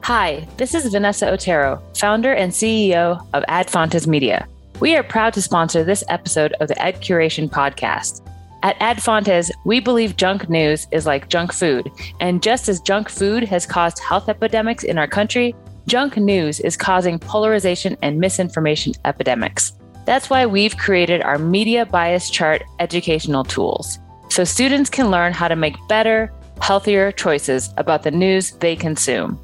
Hi, 0.02 0.48
this 0.56 0.74
is 0.74 0.90
Vanessa 0.90 1.28
Otero, 1.28 1.82
founder 1.94 2.32
and 2.32 2.50
CEO 2.50 3.20
of 3.34 3.44
Adfontes 3.46 4.06
Media. 4.06 4.48
We 4.80 4.96
are 4.96 5.02
proud 5.02 5.34
to 5.34 5.42
sponsor 5.42 5.84
this 5.84 6.02
episode 6.08 6.54
of 6.60 6.68
the 6.68 6.82
Ed 6.82 7.02
Curation 7.02 7.50
podcast. 7.50 8.22
At 8.62 8.78
Adfontes, 8.80 9.50
we 9.64 9.78
believe 9.78 10.16
junk 10.16 10.48
news 10.50 10.88
is 10.90 11.06
like 11.06 11.28
junk 11.28 11.52
food, 11.52 11.90
and 12.18 12.42
just 12.42 12.68
as 12.68 12.80
junk 12.80 13.08
food 13.08 13.44
has 13.44 13.64
caused 13.66 14.00
health 14.00 14.28
epidemics 14.28 14.82
in 14.82 14.98
our 14.98 15.06
country, 15.06 15.54
junk 15.86 16.16
news 16.16 16.58
is 16.60 16.76
causing 16.76 17.20
polarization 17.20 17.96
and 18.02 18.18
misinformation 18.18 18.94
epidemics. 19.04 19.74
That's 20.06 20.28
why 20.28 20.46
we've 20.46 20.76
created 20.76 21.22
our 21.22 21.38
media 21.38 21.86
bias 21.86 22.30
chart 22.30 22.62
educational 22.80 23.44
tools 23.44 23.98
so 24.28 24.44
students 24.44 24.90
can 24.90 25.10
learn 25.10 25.32
how 25.32 25.48
to 25.48 25.56
make 25.56 25.76
better, 25.88 26.32
healthier 26.60 27.12
choices 27.12 27.72
about 27.76 28.02
the 28.02 28.10
news 28.10 28.52
they 28.52 28.74
consume. 28.74 29.38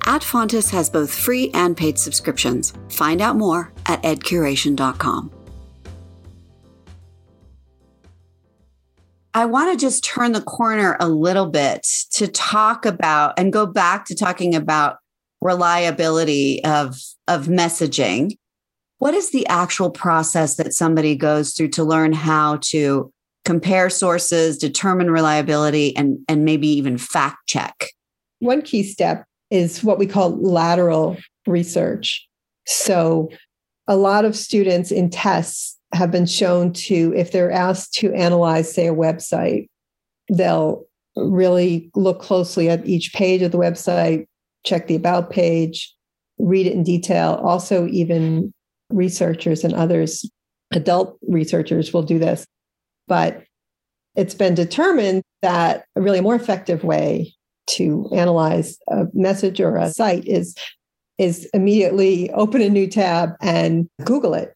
Adfontes 0.00 0.70
has 0.70 0.90
both 0.90 1.12
free 1.12 1.50
and 1.54 1.76
paid 1.76 1.98
subscriptions. 1.98 2.72
Find 2.88 3.22
out 3.22 3.36
more 3.36 3.72
at 3.86 4.02
edcuration.com. 4.02 5.30
I 9.34 9.46
want 9.46 9.72
to 9.72 9.82
just 9.82 10.04
turn 10.04 10.32
the 10.32 10.42
corner 10.42 10.96
a 11.00 11.08
little 11.08 11.46
bit 11.46 11.86
to 12.12 12.28
talk 12.28 12.84
about 12.84 13.38
and 13.38 13.52
go 13.52 13.64
back 13.64 14.04
to 14.06 14.14
talking 14.14 14.54
about 14.54 14.96
reliability 15.40 16.62
of, 16.64 16.96
of 17.26 17.46
messaging. 17.46 18.36
What 18.98 19.14
is 19.14 19.30
the 19.30 19.46
actual 19.46 19.90
process 19.90 20.56
that 20.56 20.74
somebody 20.74 21.16
goes 21.16 21.54
through 21.54 21.68
to 21.70 21.84
learn 21.84 22.12
how 22.12 22.58
to 22.64 23.10
compare 23.44 23.90
sources, 23.90 24.58
determine 24.58 25.10
reliability, 25.10 25.96
and, 25.96 26.18
and 26.28 26.44
maybe 26.44 26.68
even 26.68 26.98
fact 26.98 27.38
check? 27.46 27.88
One 28.38 28.62
key 28.62 28.82
step 28.82 29.24
is 29.50 29.82
what 29.82 29.98
we 29.98 30.06
call 30.06 30.36
lateral 30.36 31.16
research. 31.46 32.26
So, 32.66 33.30
a 33.88 33.96
lot 33.96 34.24
of 34.24 34.36
students 34.36 34.92
in 34.92 35.10
tests 35.10 35.71
have 35.92 36.10
been 36.10 36.26
shown 36.26 36.72
to, 36.72 37.12
if 37.14 37.32
they're 37.32 37.50
asked 37.50 37.94
to 37.94 38.12
analyze, 38.14 38.72
say, 38.72 38.88
a 38.88 38.94
website, 38.94 39.66
they'll 40.30 40.84
really 41.16 41.90
look 41.94 42.20
closely 42.20 42.68
at 42.68 42.86
each 42.86 43.12
page 43.12 43.42
of 43.42 43.52
the 43.52 43.58
website, 43.58 44.26
check 44.64 44.86
the 44.86 44.94
about 44.94 45.30
page, 45.30 45.94
read 46.38 46.66
it 46.66 46.72
in 46.72 46.82
detail. 46.82 47.40
Also, 47.44 47.86
even 47.88 48.52
researchers 48.90 49.64
and 49.64 49.74
others, 49.74 50.28
adult 50.72 51.18
researchers 51.28 51.92
will 51.92 52.02
do 52.02 52.18
this. 52.18 52.46
But 53.08 53.42
it's 54.14 54.34
been 54.34 54.54
determined 54.54 55.22
that 55.42 55.84
a 55.96 56.00
really 56.00 56.20
more 56.20 56.34
effective 56.34 56.84
way 56.84 57.34
to 57.68 58.08
analyze 58.12 58.78
a 58.88 59.04
message 59.12 59.60
or 59.60 59.76
a 59.76 59.90
site 59.90 60.26
is 60.26 60.54
is 61.18 61.48
immediately 61.54 62.30
open 62.32 62.60
a 62.60 62.68
new 62.68 62.86
tab 62.86 63.30
and 63.40 63.88
google 64.04 64.34
it 64.34 64.54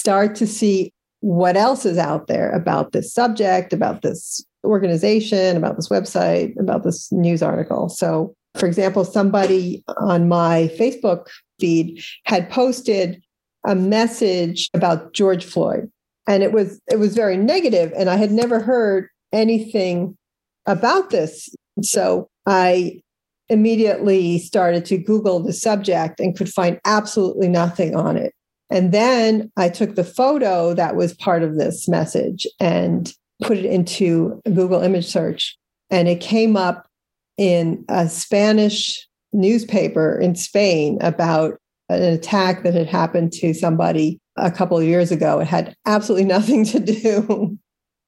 start 0.00 0.34
to 0.34 0.46
see 0.46 0.92
what 1.20 1.56
else 1.56 1.84
is 1.84 1.98
out 1.98 2.26
there 2.26 2.50
about 2.52 2.92
this 2.92 3.12
subject 3.12 3.72
about 3.72 4.02
this 4.02 4.44
organization 4.64 5.56
about 5.56 5.76
this 5.76 5.88
website 5.88 6.58
about 6.58 6.82
this 6.82 7.10
news 7.12 7.42
article 7.42 7.88
so 7.88 8.34
for 8.58 8.66
example 8.66 9.04
somebody 9.04 9.84
on 9.98 10.28
my 10.28 10.70
facebook 10.78 11.26
feed 11.58 12.02
had 12.24 12.50
posted 12.50 13.22
a 13.66 13.74
message 13.74 14.68
about 14.72 15.12
george 15.12 15.44
floyd 15.44 15.90
and 16.26 16.42
it 16.42 16.52
was 16.52 16.80
it 16.90 16.98
was 16.98 17.14
very 17.14 17.36
negative 17.36 17.92
and 17.96 18.08
i 18.08 18.16
had 18.16 18.30
never 18.30 18.60
heard 18.60 19.08
anything 19.32 20.16
about 20.66 21.10
this 21.10 21.50
so 21.82 22.28
I 22.46 23.00
immediately 23.48 24.38
started 24.38 24.84
to 24.86 24.98
Google 24.98 25.40
the 25.40 25.52
subject 25.52 26.20
and 26.20 26.36
could 26.36 26.48
find 26.48 26.80
absolutely 26.84 27.48
nothing 27.48 27.96
on 27.96 28.16
it. 28.16 28.32
And 28.70 28.92
then 28.92 29.50
I 29.56 29.68
took 29.68 29.94
the 29.94 30.04
photo 30.04 30.74
that 30.74 30.96
was 30.96 31.14
part 31.14 31.42
of 31.42 31.56
this 31.56 31.88
message 31.88 32.46
and 32.60 33.12
put 33.42 33.58
it 33.58 33.64
into 33.64 34.40
Google 34.44 34.82
image 34.82 35.06
search. 35.06 35.56
And 35.90 36.08
it 36.08 36.20
came 36.20 36.56
up 36.56 36.86
in 37.36 37.84
a 37.88 38.08
Spanish 38.08 39.06
newspaper 39.32 40.18
in 40.18 40.34
Spain 40.34 40.98
about 41.00 41.58
an 41.88 42.02
attack 42.02 42.62
that 42.62 42.74
had 42.74 42.86
happened 42.86 43.32
to 43.32 43.52
somebody 43.54 44.20
a 44.36 44.50
couple 44.50 44.78
of 44.78 44.84
years 44.84 45.10
ago. 45.10 45.40
It 45.40 45.48
had 45.48 45.74
absolutely 45.86 46.24
nothing 46.28 46.64
to 46.66 46.80
do 46.80 47.58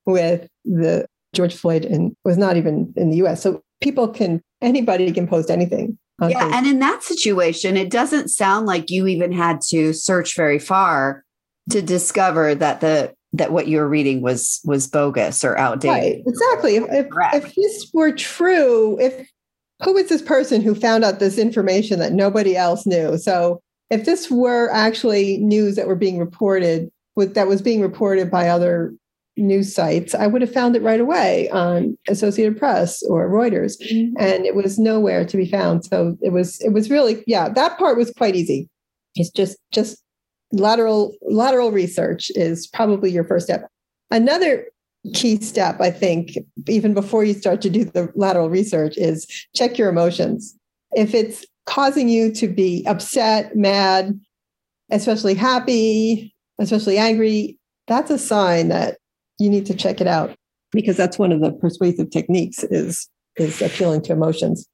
with 0.07 0.49
the 0.65 1.07
George 1.35 1.55
Floyd 1.55 1.85
and 1.85 2.15
was 2.25 2.39
not 2.39 2.57
even 2.57 2.93
in 2.97 3.11
the 3.11 3.17
US. 3.25 3.43
So 3.43 3.63
people 3.81 4.09
can 4.09 4.41
anybody 4.61 5.11
can 5.13 5.27
post 5.27 5.51
anything 5.51 5.99
yeah 6.29 6.51
and 6.53 6.67
in 6.67 6.79
that 6.79 7.03
situation 7.03 7.77
it 7.77 7.91
doesn't 7.91 8.29
sound 8.29 8.67
like 8.67 8.91
you 8.91 9.07
even 9.07 9.33
had 9.33 9.61
to 9.61 9.93
search 9.93 10.37
very 10.37 10.59
far 10.59 11.25
to 11.71 11.81
discover 11.83 12.55
that 12.55 12.81
the 12.81 13.13
that 13.33 13.53
what 13.53 13.67
you 13.67 13.79
were 13.79 13.89
reading 13.89 14.21
was 14.21 14.61
was 14.65 14.87
bogus 14.87 15.45
or 15.45 15.57
outdated. 15.57 15.95
Right 15.95 16.23
exactly. 16.27 16.77
If, 16.77 16.85
if, 16.91 17.07
if 17.35 17.55
this 17.55 17.91
were 17.93 18.13
true 18.13 18.99
if 19.01 19.27
who 19.83 19.95
was 19.95 20.09
this 20.09 20.23
person 20.23 20.61
who 20.61 20.75
found 20.75 21.05
out 21.05 21.19
this 21.19 21.39
information 21.39 21.99
that 21.99 22.13
nobody 22.13 22.57
else 22.57 22.87
knew? 22.87 23.19
So 23.19 23.61
if 23.91 24.05
this 24.05 24.31
were 24.31 24.71
actually 24.73 25.39
news 25.39 25.77
that 25.77 25.89
were 25.89 25.97
being 25.97 26.19
reported 26.19 26.91
with 27.17 27.35
that 27.35 27.49
was 27.49 27.63
being 27.63 27.81
reported 27.81 28.31
by 28.31 28.49
other 28.49 28.95
news 29.37 29.75
sites, 29.75 30.15
I 30.15 30.27
would 30.27 30.43
have 30.43 30.53
found 30.53 30.77
it 30.77 30.83
right 30.83 31.01
away 31.01 31.49
on 31.51 31.97
Associated 32.09 32.59
Press 32.59 33.03
or 33.03 33.29
Reuters, 33.31 33.81
mm-hmm. 33.83 34.15
and 34.19 34.45
it 34.45 34.55
was 34.55 34.79
nowhere 34.79 35.25
to 35.25 35.37
be 35.37 35.47
found. 35.47 35.85
So 35.85 36.17
it 36.23 36.31
was 36.31 36.61
it 36.61 36.73
was 36.73 36.91
really 36.91 37.25
yeah 37.27 37.49
that 37.49 37.79
part 37.79 37.97
was 37.97 38.13
quite 38.17 38.37
easy. 38.37 38.69
It's 39.15 39.31
just 39.31 39.59
just 39.73 40.03
lateral 40.53 41.15
lateral 41.23 41.73
research 41.73 42.31
is 42.35 42.67
probably 42.67 43.11
your 43.11 43.25
first 43.25 43.47
step. 43.47 43.69
Another 44.11 44.67
key 45.15 45.41
step, 45.41 45.81
I 45.81 45.91
think, 45.91 46.39
even 46.69 46.95
before 46.95 47.25
you 47.25 47.35
start 47.35 47.61
to 47.63 47.71
do 47.71 47.85
the 47.85 48.13
lateral 48.15 48.51
research, 48.51 48.97
is 48.97 49.27
check 49.55 49.79
your 49.79 49.89
emotions. 49.89 50.55
If 50.93 51.15
it's 51.15 51.45
causing 51.67 52.09
you 52.09 52.33
to 52.35 52.49
be 52.49 52.85
upset, 52.87 53.57
mad, 53.57 54.19
especially 54.91 55.35
happy, 55.35 56.35
especially 56.59 56.99
angry, 56.99 57.59
that's 57.89 58.11
a 58.11 58.19
sign 58.19 58.69
that 58.69 58.99
you 59.39 59.51
need 59.51 59.67
to 59.67 59.75
check 59.75 60.01
it 60.01 60.07
out 60.07 60.35
because 60.73 60.97
that's 60.97 61.19
one 61.19 61.33
of 61.33 61.41
the 61.41 61.53
persuasive 61.53 62.11
techniques 62.11 62.65
is 62.65 63.09
is 63.37 63.63
appealing 63.63 64.03
to 64.03 64.13
emotions. 64.13 64.67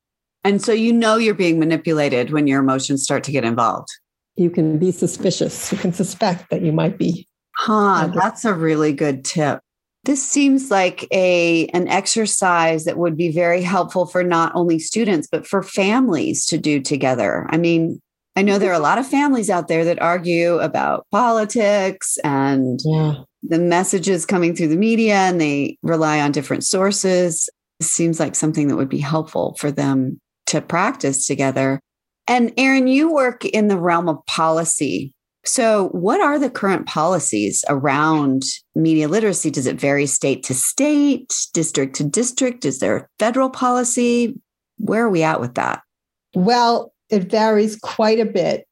And 0.45 0.63
so 0.63 0.73
you 0.73 0.93
know 0.93 1.17
you're 1.17 1.35
being 1.35 1.59
manipulated 1.59 2.31
when 2.31 2.47
your 2.47 2.61
emotions 2.61 3.03
start 3.03 3.25
to 3.25 3.33
get 3.33 3.45
involved. 3.45 3.89
You 4.37 4.51
can 4.51 4.79
be 4.79 4.93
suspicious. 4.93 5.73
You 5.73 5.79
can 5.79 5.93
suspect 5.93 6.51
that 6.51 6.63
you 6.63 6.73
might 6.73 6.97
be. 6.97 7.27
Huh, 7.57 8.11
that's 8.15 8.45
a 8.45 8.55
really 8.55 8.93
good 8.93 9.25
tip. 9.25 9.61
This 10.05 10.27
seems 10.27 10.71
like 10.71 11.07
a 11.13 11.67
an 11.69 11.89
exercise 11.89 12.85
that 12.85 12.99
would 12.99 13.17
be 13.17 13.33
very 13.33 13.63
helpful 13.63 14.07
for 14.07 14.23
not 14.23 14.53
only 14.55 14.79
students 14.79 15.29
but 15.31 15.47
for 15.47 15.63
families 15.63 16.47
to 16.47 16.59
do 16.59 16.81
together. 16.81 17.47
I 17.51 17.59
mean, 17.59 18.01
I 18.37 18.43
know 18.43 18.59
there 18.59 18.71
are 18.71 18.75
a 18.75 18.79
lot 18.79 18.99
of 18.99 19.09
families 19.09 19.51
out 19.51 19.67
there 19.67 19.85
that 19.85 20.01
argue 20.01 20.59
about 20.59 21.07
politics 21.11 22.17
and 22.23 22.81
yeah 22.85 23.25
the 23.43 23.59
messages 23.59 24.27
coming 24.27 24.55
through 24.55 24.69
the 24.69 24.77
media 24.77 25.15
and 25.15 25.41
they 25.41 25.79
rely 25.83 26.21
on 26.21 26.33
different 26.33 26.65
sources. 26.65 27.49
Seems 27.81 28.19
like 28.19 28.35
something 28.35 28.69
that 28.69 28.77
would 28.77 28.89
be 28.89 28.99
helpful 28.99 29.57
for 29.59 29.71
them 29.71 30.21
to 30.47 30.61
practice 30.61 31.27
together. 31.27 31.81
And 32.27 32.53
Erin, 32.57 32.89
you 32.89 33.13
work 33.13 33.45
in 33.45 33.69
the 33.69 33.79
realm 33.79 34.09
of 34.09 34.25
policy. 34.27 35.13
So, 35.45 35.89
what 35.91 36.21
are 36.21 36.39
the 36.39 36.51
current 36.51 36.87
policies 36.87 37.65
around 37.69 38.43
media 38.75 39.09
literacy? 39.09 39.51
Does 39.51 39.67
it 39.67 39.81
vary 39.81 40.07
state 40.07 40.43
to 40.45 40.55
state, 40.55 41.33
district 41.55 41.97
to 41.97 42.05
district? 42.05 42.65
Is 42.65 42.81
there 42.81 42.97
a 42.97 43.07
federal 43.19 43.49
policy? 43.49 44.39
Where 44.77 45.05
are 45.05 45.09
we 45.09 45.23
at 45.23 45.41
with 45.41 45.55
that? 45.55 45.81
Well, 46.35 46.93
it 47.09 47.31
varies 47.31 47.77
quite 47.77 48.21
a 48.21 48.27
bit 48.27 48.67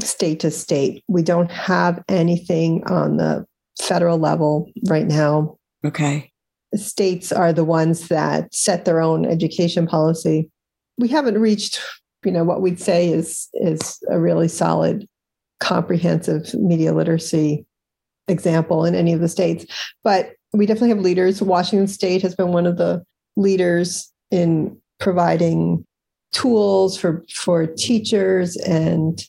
state 0.00 0.40
to 0.40 0.50
state. 0.50 1.02
We 1.08 1.22
don't 1.22 1.50
have 1.50 2.02
anything 2.08 2.84
on 2.86 3.16
the 3.16 3.44
federal 3.80 4.18
level 4.18 4.70
right 4.88 5.06
now. 5.06 5.56
Okay. 5.84 6.30
States 6.74 7.32
are 7.32 7.52
the 7.52 7.64
ones 7.64 8.08
that 8.08 8.54
set 8.54 8.84
their 8.84 9.00
own 9.00 9.26
education 9.26 9.86
policy. 9.86 10.48
We 10.98 11.08
haven't 11.08 11.40
reached, 11.40 11.80
you 12.24 12.30
know, 12.30 12.44
what 12.44 12.60
we'd 12.60 12.80
say 12.80 13.08
is 13.08 13.48
is 13.54 13.98
a 14.08 14.20
really 14.20 14.48
solid, 14.48 15.06
comprehensive 15.58 16.54
media 16.54 16.92
literacy 16.94 17.66
example 18.28 18.84
in 18.84 18.94
any 18.94 19.12
of 19.12 19.20
the 19.20 19.28
states. 19.28 19.66
But 20.04 20.32
we 20.52 20.66
definitely 20.66 20.90
have 20.90 21.00
leaders. 21.00 21.42
Washington 21.42 21.88
State 21.88 22.22
has 22.22 22.34
been 22.34 22.52
one 22.52 22.66
of 22.66 22.76
the 22.76 23.02
leaders 23.36 24.12
in 24.30 24.76
providing 25.00 25.84
tools 26.32 26.96
for 26.96 27.24
for 27.34 27.66
teachers 27.66 28.56
and 28.58 29.24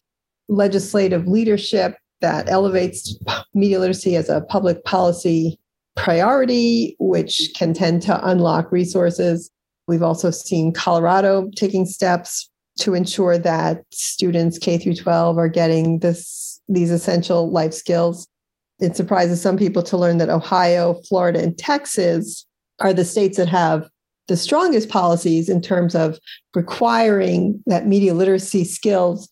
legislative 0.48 1.28
leadership 1.28 1.96
that 2.22 2.50
elevates 2.50 3.18
media 3.54 3.80
literacy 3.80 4.16
as 4.16 4.30
a 4.30 4.42
public 4.42 4.84
policy 4.86 5.60
priority, 5.96 6.96
which 7.00 7.52
can 7.56 7.74
tend 7.74 8.02
to 8.04 8.28
unlock 8.28 8.72
resources. 8.72 9.50
We've 9.88 10.04
also 10.04 10.32
seen 10.32 10.74
Colorado 10.74 11.50
taking 11.56 11.86
steps 11.86 12.50
to 12.80 12.94
ensure 12.94 13.38
that 13.38 13.84
students 13.92 14.58
K 14.58 14.78
through 14.78 14.96
12 14.96 15.38
are 15.38 15.50
getting 15.50 16.00
this 16.00 16.62
these 16.70 16.92
essential 16.92 17.52
life 17.52 17.74
skills. 17.74 18.28
It 18.80 18.96
surprises 18.96 19.42
some 19.42 19.58
people 19.58 19.84
to 19.84 19.98
learn 19.98 20.18
that 20.20 20.30
Ohio, 20.30 20.96
Florida, 21.08 21.42
and 21.44 21.58
Texas 21.58 22.46
are 22.80 22.94
the 22.94 23.06
states 23.06 23.38
that 23.38 23.50
have 23.50 23.90
the 24.28 24.38
strongest 24.38 24.90
policies 24.90 25.50
in 25.50 25.62
terms 25.62 25.94
of 25.94 26.18
requiring 26.56 27.62
that 27.66 27.88
media 27.88 28.14
literacy 28.14 28.64
skills 28.64 29.30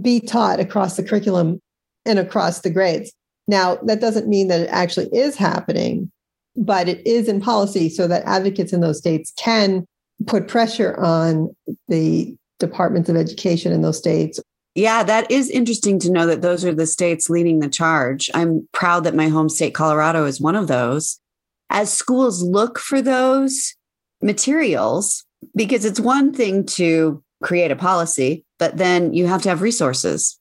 be 0.00 0.20
taught 0.20 0.58
across 0.58 0.96
the 0.96 1.02
curriculum 1.02 1.60
and 2.04 2.18
across 2.18 2.60
the 2.60 2.70
grades. 2.70 3.12
Now, 3.48 3.76
that 3.84 4.00
doesn't 4.00 4.28
mean 4.28 4.48
that 4.48 4.60
it 4.60 4.68
actually 4.68 5.08
is 5.12 5.36
happening, 5.36 6.10
but 6.56 6.88
it 6.88 7.06
is 7.06 7.28
in 7.28 7.40
policy 7.40 7.88
so 7.88 8.06
that 8.08 8.24
advocates 8.24 8.72
in 8.72 8.80
those 8.80 8.98
states 8.98 9.32
can 9.36 9.84
put 10.26 10.48
pressure 10.48 10.98
on 11.00 11.54
the 11.88 12.36
departments 12.58 13.08
of 13.08 13.16
education 13.16 13.72
in 13.72 13.82
those 13.82 13.98
states. 13.98 14.40
Yeah, 14.74 15.02
that 15.02 15.30
is 15.30 15.50
interesting 15.50 15.98
to 16.00 16.10
know 16.10 16.26
that 16.26 16.40
those 16.40 16.64
are 16.64 16.74
the 16.74 16.86
states 16.86 17.28
leading 17.28 17.58
the 17.58 17.68
charge. 17.68 18.30
I'm 18.32 18.66
proud 18.72 19.04
that 19.04 19.14
my 19.14 19.28
home 19.28 19.48
state, 19.48 19.74
Colorado, 19.74 20.24
is 20.24 20.40
one 20.40 20.56
of 20.56 20.68
those. 20.68 21.20
As 21.68 21.92
schools 21.92 22.42
look 22.42 22.78
for 22.78 23.02
those 23.02 23.74
materials, 24.22 25.24
because 25.54 25.84
it's 25.84 26.00
one 26.00 26.32
thing 26.32 26.64
to 26.64 27.22
create 27.42 27.70
a 27.70 27.76
policy, 27.76 28.44
but 28.58 28.78
then 28.78 29.12
you 29.12 29.26
have 29.26 29.42
to 29.42 29.48
have 29.48 29.60
resources 29.60 30.38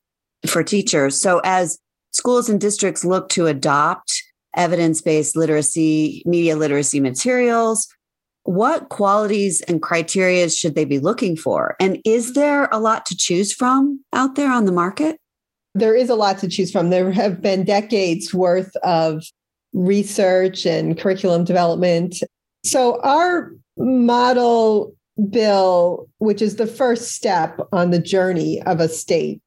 for 0.48 0.64
teachers. 0.64 1.20
So 1.20 1.42
as 1.44 1.78
schools 2.12 2.50
and 2.50 2.60
districts 2.60 3.06
look 3.06 3.30
to 3.30 3.48
adopt 3.48 4.24
evidence 4.56 5.02
based 5.02 5.36
literacy, 5.36 6.24
media 6.26 6.56
literacy 6.56 7.00
materials, 7.00 7.88
what 8.44 8.90
qualities 8.90 9.62
and 9.62 9.82
criteria 9.82 10.50
should 10.50 10.76
they 10.76 10.86
be 10.86 11.00
looking 11.00 11.36
for? 11.36 11.76
And 11.80 12.00
is 12.06 12.34
there 12.34 12.66
a 12.72 12.80
lot 12.80 13.06
to 13.08 13.16
choose 13.16 13.54
from 13.54 14.04
out 14.14 14.36
there 14.36 14.52
on 14.52 14.66
the 14.66 14.72
market? 14.72 15.18
There 15.74 15.96
is 15.96 16.10
a 16.10 16.16
lot 16.16 16.40
to 16.40 16.48
choose 16.48 16.72
from. 16.72 16.90
There 16.90 17.12
have 17.12 17.42
been 17.42 17.64
decades 17.64 18.34
worth 18.34 18.76
of 18.78 19.24
research 19.74 20.66
and 20.66 21.00
curriculum 21.00 21.46
development. 21.46 22.18
So, 22.66 23.00
our 23.02 23.54
model 23.78 24.94
bill, 25.30 26.10
which 26.18 26.42
is 26.42 26.58
the 26.58 26.68
first 26.68 27.14
step 27.14 27.60
on 27.72 27.92
the 27.92 28.00
journey 28.00 28.62
of 28.64 28.80
a 28.80 28.90
state 28.90 29.42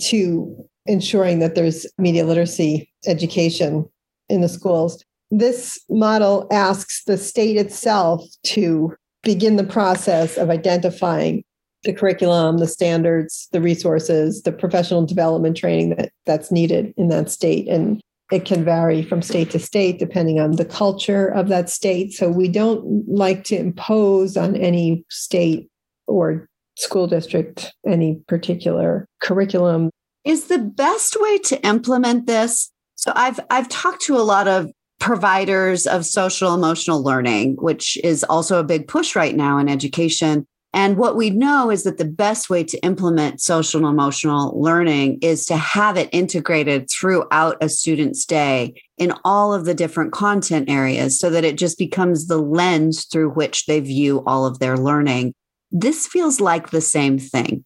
to 0.00 0.68
ensuring 0.86 1.38
that 1.40 1.54
there's 1.54 1.86
media 1.98 2.24
literacy 2.24 2.90
education 3.06 3.84
in 4.28 4.40
the 4.40 4.48
schools. 4.48 5.04
This 5.30 5.78
model 5.88 6.46
asks 6.52 7.04
the 7.04 7.18
state 7.18 7.56
itself 7.56 8.22
to 8.44 8.94
begin 9.22 9.56
the 9.56 9.64
process 9.64 10.36
of 10.36 10.50
identifying 10.50 11.42
the 11.82 11.92
curriculum, 11.92 12.58
the 12.58 12.66
standards, 12.66 13.48
the 13.52 13.60
resources, 13.60 14.42
the 14.42 14.52
professional 14.52 15.04
development 15.04 15.56
training 15.56 15.90
that, 15.90 16.12
that's 16.24 16.50
needed 16.50 16.92
in 16.96 17.08
that 17.08 17.30
state. 17.30 17.68
And 17.68 18.00
it 18.32 18.44
can 18.44 18.64
vary 18.64 19.02
from 19.02 19.22
state 19.22 19.50
to 19.50 19.58
state 19.58 19.98
depending 19.98 20.40
on 20.40 20.52
the 20.52 20.64
culture 20.64 21.28
of 21.28 21.48
that 21.48 21.70
state. 21.70 22.12
So 22.12 22.28
we 22.28 22.48
don't 22.48 23.08
like 23.08 23.44
to 23.44 23.56
impose 23.56 24.36
on 24.36 24.56
any 24.56 25.04
state 25.08 25.68
or 26.06 26.48
school 26.76 27.06
district 27.06 27.72
any 27.86 28.20
particular 28.28 29.08
curriculum. 29.22 29.90
Is 30.24 30.46
the 30.46 30.58
best 30.58 31.16
way 31.20 31.38
to 31.38 31.66
implement 31.66 32.26
this? 32.26 32.70
So 32.96 33.12
I've 33.14 33.40
I've 33.50 33.68
talked 33.68 34.02
to 34.02 34.16
a 34.16 34.22
lot 34.22 34.48
of 34.48 34.70
providers 34.98 35.86
of 35.86 36.06
social 36.06 36.54
emotional 36.54 37.02
learning, 37.02 37.56
which 37.56 37.98
is 38.02 38.24
also 38.24 38.58
a 38.58 38.64
big 38.64 38.88
push 38.88 39.14
right 39.14 39.36
now 39.36 39.58
in 39.58 39.68
education. 39.68 40.46
And 40.72 40.98
what 40.98 41.16
we 41.16 41.30
know 41.30 41.70
is 41.70 41.84
that 41.84 41.96
the 41.96 42.04
best 42.04 42.50
way 42.50 42.62
to 42.64 42.78
implement 42.78 43.40
social 43.40 43.86
emotional 43.86 44.60
learning 44.60 45.18
is 45.22 45.46
to 45.46 45.56
have 45.56 45.96
it 45.96 46.10
integrated 46.12 46.90
throughout 46.90 47.56
a 47.62 47.68
student's 47.68 48.26
day 48.26 48.74
in 48.98 49.12
all 49.24 49.54
of 49.54 49.64
the 49.64 49.74
different 49.74 50.12
content 50.12 50.68
areas 50.68 51.18
so 51.18 51.30
that 51.30 51.44
it 51.44 51.56
just 51.56 51.78
becomes 51.78 52.26
the 52.26 52.38
lens 52.38 53.06
through 53.06 53.30
which 53.30 53.66
they 53.66 53.80
view 53.80 54.22
all 54.26 54.44
of 54.44 54.58
their 54.58 54.76
learning. 54.76 55.32
This 55.70 56.06
feels 56.06 56.40
like 56.40 56.70
the 56.70 56.80
same 56.80 57.18
thing. 57.18 57.64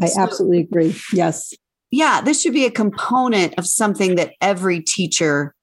I 0.00 0.06
so, 0.06 0.20
absolutely 0.20 0.60
agree. 0.60 0.96
Yes. 1.12 1.54
Yeah, 1.90 2.20
this 2.20 2.40
should 2.40 2.54
be 2.54 2.64
a 2.64 2.70
component 2.70 3.54
of 3.58 3.66
something 3.66 4.14
that 4.16 4.32
every 4.40 4.80
teacher 4.80 5.54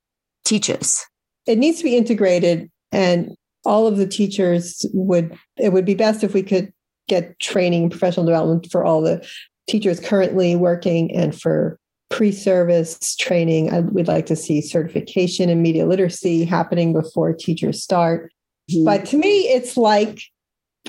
teaches. 0.46 1.06
It 1.46 1.58
needs 1.58 1.80
to 1.80 1.84
be 1.84 1.98
integrated 1.98 2.70
and 2.92 3.36
all 3.66 3.88
of 3.88 3.98
the 3.98 4.08
teachers 4.08 4.86
would 4.94 5.38
it 5.58 5.74
would 5.74 5.86
be 5.86 5.96
best 5.96 6.24
if 6.24 6.34
we 6.34 6.44
could 6.44 6.72
get 7.08 7.38
training 7.40 7.90
professional 7.90 8.26
development 8.26 8.68
for 8.72 8.86
all 8.86 9.02
the 9.02 9.26
teachers 9.68 10.00
currently 10.00 10.56
working 10.56 11.14
and 11.16 11.40
for 11.40 11.78
pre-service 12.10 13.16
training 13.18 13.72
I, 13.72 13.82
we'd 13.82 14.08
like 14.08 14.26
to 14.28 14.36
see 14.36 14.62
certification 14.62 15.50
in 15.50 15.62
media 15.62 15.86
literacy 15.86 16.46
happening 16.46 16.94
before 16.94 17.34
teachers 17.34 17.84
start 17.84 18.32
mm-hmm. 18.72 18.86
but 18.86 19.06
to 19.08 19.18
me 19.18 19.42
it's 19.42 19.78
like 19.78 20.22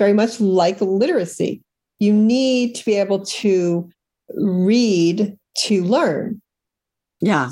very 0.01 0.13
much 0.13 0.41
like 0.41 0.81
literacy. 0.81 1.61
You 1.99 2.11
need 2.11 2.73
to 2.73 2.83
be 2.83 2.95
able 2.95 3.23
to 3.23 3.87
read 4.35 5.37
to 5.57 5.83
learn. 5.83 6.41
Yeah. 7.19 7.51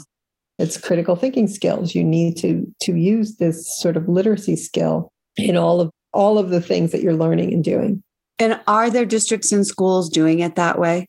It's 0.58 0.76
critical 0.76 1.16
thinking 1.16 1.48
skills. 1.48 1.94
You 1.94 2.04
need 2.04 2.38
to 2.38 2.66
to 2.82 2.96
use 2.96 3.36
this 3.36 3.80
sort 3.80 3.96
of 3.98 4.10
literacy 4.10 4.56
skill 4.56 5.12
in 5.38 5.58
all 5.58 5.80
of 5.80 5.92
all 6.12 6.40
of 6.40 6.50
the 6.50 6.60
things 6.60 6.92
that 6.92 7.04
you're 7.04 7.14
learning 7.14 7.54
and 7.54 7.64
doing. 7.64 8.02
And 8.40 8.60
are 8.66 8.90
there 8.90 9.06
districts 9.06 9.52
and 9.52 9.68
schools 9.68 10.10
doing 10.10 10.40
it 10.40 10.56
that 10.56 10.80
way? 10.80 11.06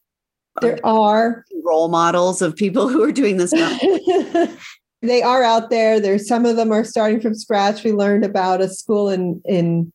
There 0.61 0.79
are 0.85 1.47
role 1.65 1.89
models 1.89 2.43
of 2.43 2.55
people 2.55 2.89
who 2.91 3.03
are 3.03 3.13
doing 3.13 3.39
this 3.39 3.53
they 5.03 5.23
are 5.23 5.43
out 5.43 5.71
there. 5.71 6.01
There's 6.01 6.29
some 6.29 6.45
of 6.45 6.57
them 6.57 6.71
are 6.71 6.85
starting 6.85 7.19
from 7.19 7.35
scratch. 7.35 7.83
We 7.83 7.93
learned 7.93 8.27
about 8.27 8.61
a 8.61 8.69
school 8.69 9.09
in 9.09 9.41
in 9.47 9.91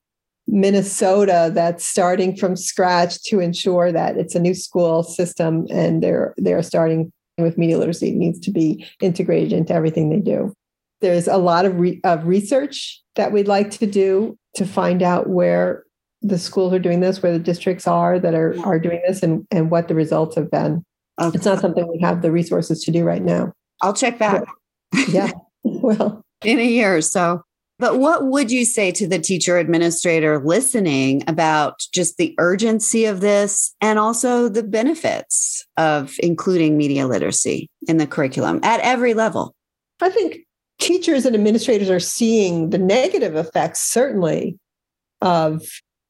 Minnesota 0.48 1.52
that's 1.54 1.86
starting 1.86 2.36
from 2.36 2.56
scratch 2.56 3.22
to 3.24 3.40
ensure 3.40 3.92
that 3.92 4.18
it's 4.18 4.36
a 4.36 4.40
new 4.40 4.54
school 4.54 5.04
system 5.04 5.66
and 5.72 6.04
they're 6.04 6.34
they're 6.38 6.62
starting 6.62 7.12
with 7.38 7.58
media 7.58 7.78
literacy 7.78 8.10
it 8.10 8.16
needs 8.16 8.40
to 8.40 8.52
be 8.52 8.86
integrated 9.02 9.52
into 9.54 9.74
everything 9.74 10.10
they 10.10 10.20
do. 10.20 10.54
There's 11.02 11.28
a 11.28 11.38
lot 11.38 11.66
of, 11.66 11.78
re- 11.78 12.00
of 12.04 12.26
research 12.26 13.02
that 13.16 13.32
we'd 13.32 13.48
like 13.48 13.72
to 13.72 13.86
do 13.86 14.38
to 14.56 14.66
find 14.66 15.04
out 15.04 15.28
where 15.28 15.84
the 16.22 16.40
schools 16.40 16.74
are 16.74 16.80
doing 16.80 17.02
this, 17.02 17.22
where 17.22 17.34
the 17.34 17.40
districts 17.40 17.88
are 17.88 18.18
that 18.20 18.34
are, 18.34 18.56
are 18.66 18.80
doing 18.80 19.02
this, 19.06 19.22
and, 19.22 19.46
and 19.52 19.70
what 19.70 19.88
the 19.88 19.96
results 19.96 20.36
have 20.36 20.50
been. 20.50 20.84
Okay. 21.22 21.36
It's 21.36 21.46
not 21.46 21.60
something 21.60 21.88
we 21.88 22.00
have 22.02 22.22
the 22.22 22.32
resources 22.32 22.84
to 22.86 22.92
do 22.92 23.04
right 23.04 23.22
now. 23.22 23.52
I'll 23.82 23.94
check 23.94 24.18
back. 24.18 24.44
But, 24.92 25.10
yeah. 25.10 25.32
well, 25.64 26.24
in 26.44 26.60
a 26.60 26.66
year 26.66 26.96
or 26.96 27.02
so. 27.02 27.44
But 27.78 28.00
what 28.00 28.26
would 28.28 28.52
you 28.52 28.64
say 28.64 28.92
to 28.94 29.08
the 29.08 29.20
teacher 29.20 29.58
administrator 29.58 30.42
listening 30.44 31.24
about 31.28 31.86
just 31.94 32.18
the 32.18 32.34
urgency 32.38 33.06
of 33.06 33.20
this 33.20 33.76
and 33.82 34.00
also 34.00 34.48
the 34.48 34.64
benefits 34.64 35.66
of 35.76 36.16
including 36.20 36.78
media 36.78 37.06
literacy 37.06 37.70
in 37.88 37.98
the 37.98 38.08
curriculum 38.08 38.62
at 38.64 38.80
every 38.80 39.14
level? 39.14 39.54
I 40.02 40.10
think 40.10 40.38
teachers 40.80 41.26
and 41.26 41.36
administrators 41.36 41.90
are 41.90 42.00
seeing 42.00 42.70
the 42.70 42.78
negative 42.78 43.36
effects, 43.36 43.82
certainly, 43.82 44.58
of 45.22 45.62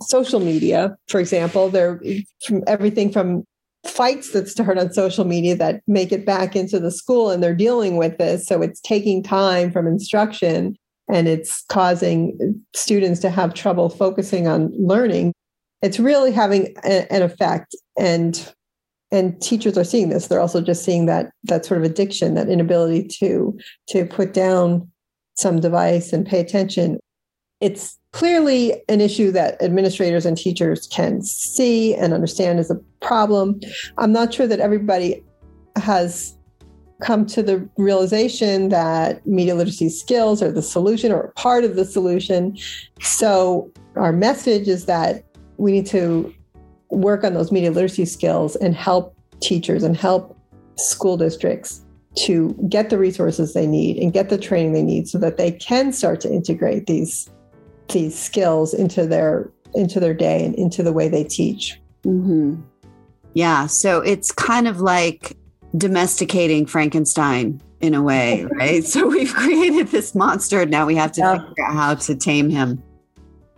social 0.01 0.39
media. 0.39 0.95
For 1.07 1.20
example, 1.20 1.70
they're 1.70 1.99
from 2.45 2.63
everything 2.68 3.11
from 3.11 3.43
fights 3.88 4.32
that 4.32 4.49
start 4.49 4.78
on 4.78 4.91
social 4.93 5.26
media 5.26 5.55
that 5.55 5.82
make 5.88 6.11
it 6.11 6.26
back 6.26 6.55
into 6.55 6.80
the 6.80 6.91
school 6.91 7.30
and 7.30 7.41
they're 7.41 7.55
dealing 7.55 7.97
with 7.97 8.18
this. 8.18 8.45
So 8.45 8.61
it's 8.61 8.82
taking 8.82 9.24
time 9.24 9.72
from 9.72 9.88
instruction 9.88 10.76
and 11.08 11.28
it's 11.28 11.64
causing 11.70 12.64
students 12.76 13.20
to 13.22 13.30
have 13.30 13.53
trouble 13.53 13.89
focusing 13.89 14.47
on 14.47 14.72
learning 14.78 15.34
it's 15.86 15.99
really 15.99 16.32
having 16.32 16.74
a, 16.84 17.12
an 17.14 17.22
effect. 17.22 17.76
And 17.97 18.53
and 19.12 19.39
teachers 19.39 19.78
are 19.78 19.84
seeing 19.84 20.10
this. 20.10 20.28
They're 20.28 20.41
also 20.41 20.60
just 20.60 20.84
seeing 20.84 21.06
that 21.06 21.32
that 21.43 21.66
sort 21.66 21.80
of 21.80 21.86
addiction 21.86 22.34
that 22.34 22.49
inability 22.49 23.08
to 23.20 23.58
to 23.89 24.06
put 24.06 24.34
down 24.34 24.89
some 25.36 25.60
device 25.60 26.12
and 26.12 26.26
pay 26.26 26.39
attention. 26.39 26.99
It's 27.62 27.97
clearly 28.12 28.82
an 28.89 28.99
issue 28.99 29.32
that 29.32 29.62
administrators 29.62 30.26
and 30.26 30.38
teachers 30.38 30.88
can 30.88 31.22
see 31.22 31.93
and 31.93 32.14
understand 32.14 32.60
as 32.60 32.72
a 32.72 32.80
problem. 33.01 33.60
I'm 33.97 34.12
not 34.12 34.34
sure 34.34 34.47
that 34.47 34.60
everybody 34.60 35.24
has 35.76 36.36
come 37.02 37.26
to 37.26 37.43
the 37.43 37.68
realization 37.78 38.70
that 38.70 39.26
media 39.26 39.56
literacy 39.56 39.89
skills 39.89 40.41
are 40.41 40.52
the 40.52 40.62
solution 40.62 41.12
or 41.12 41.34
part 41.36 41.64
of 41.64 41.76
the 41.76 41.86
solution. 41.86 42.58
So, 43.02 43.72
our 43.96 44.14
message 44.14 44.68
is 44.68 44.86
that 44.86 45.24
we 45.58 45.72
need 45.72 45.86
to 45.88 46.34
work 46.89 47.24
on 47.24 47.34
those 47.34 47.52
media 47.52 47.72
literacy 47.72 48.06
skills 48.06 48.56
and 48.58 48.76
help 48.76 49.16
teachers 49.41 49.84
and 49.84 49.96
help 49.96 50.38
school 50.78 51.18
districts 51.18 51.82
to 52.16 52.54
get 52.70 52.89
the 52.89 52.98
resources 52.98 53.54
they 53.54 53.68
need 53.68 53.98
and 53.98 54.14
get 54.14 54.30
the 54.30 54.38
training 54.38 54.74
they 54.74 54.82
need 54.82 55.08
so 55.08 55.18
that 55.18 55.38
they 55.38 55.52
can 55.52 55.91
start 55.91 56.22
to 56.22 56.32
integrate 56.32 56.88
these 56.88 57.30
these 57.89 58.18
skills 58.18 58.74
into 58.74 59.06
their 59.06 59.52
into 59.74 60.00
their 60.00 60.14
day 60.14 60.43
and 60.46 60.56
into 60.56 60.82
the 60.82 60.93
way 60.93 61.08
they 61.08 61.24
teach. 61.24 61.80
Mm-hmm. 62.04 62.62
Yeah. 63.34 63.68
So 63.68 64.00
it's 64.00 64.32
kind 64.32 64.68
of 64.68 64.80
like 64.80 65.38
domesticating 65.78 66.66
Frankenstein 66.66 67.62
in 67.82 67.94
a 67.94 68.02
way, 68.02 68.46
right? 68.52 68.84
so 68.84 69.08
we've 69.08 69.34
created 69.34 69.88
this 69.88 70.16
monster. 70.16 70.62
And 70.62 70.72
now 70.72 70.86
we 70.86 70.96
have 70.96 71.12
to 71.14 71.22
Yeah. 71.22 71.48
figure 71.48 71.66
out 71.66 71.74
how 71.76 71.96
to 71.96 72.16
tame 72.16 72.50
him. 72.50 72.82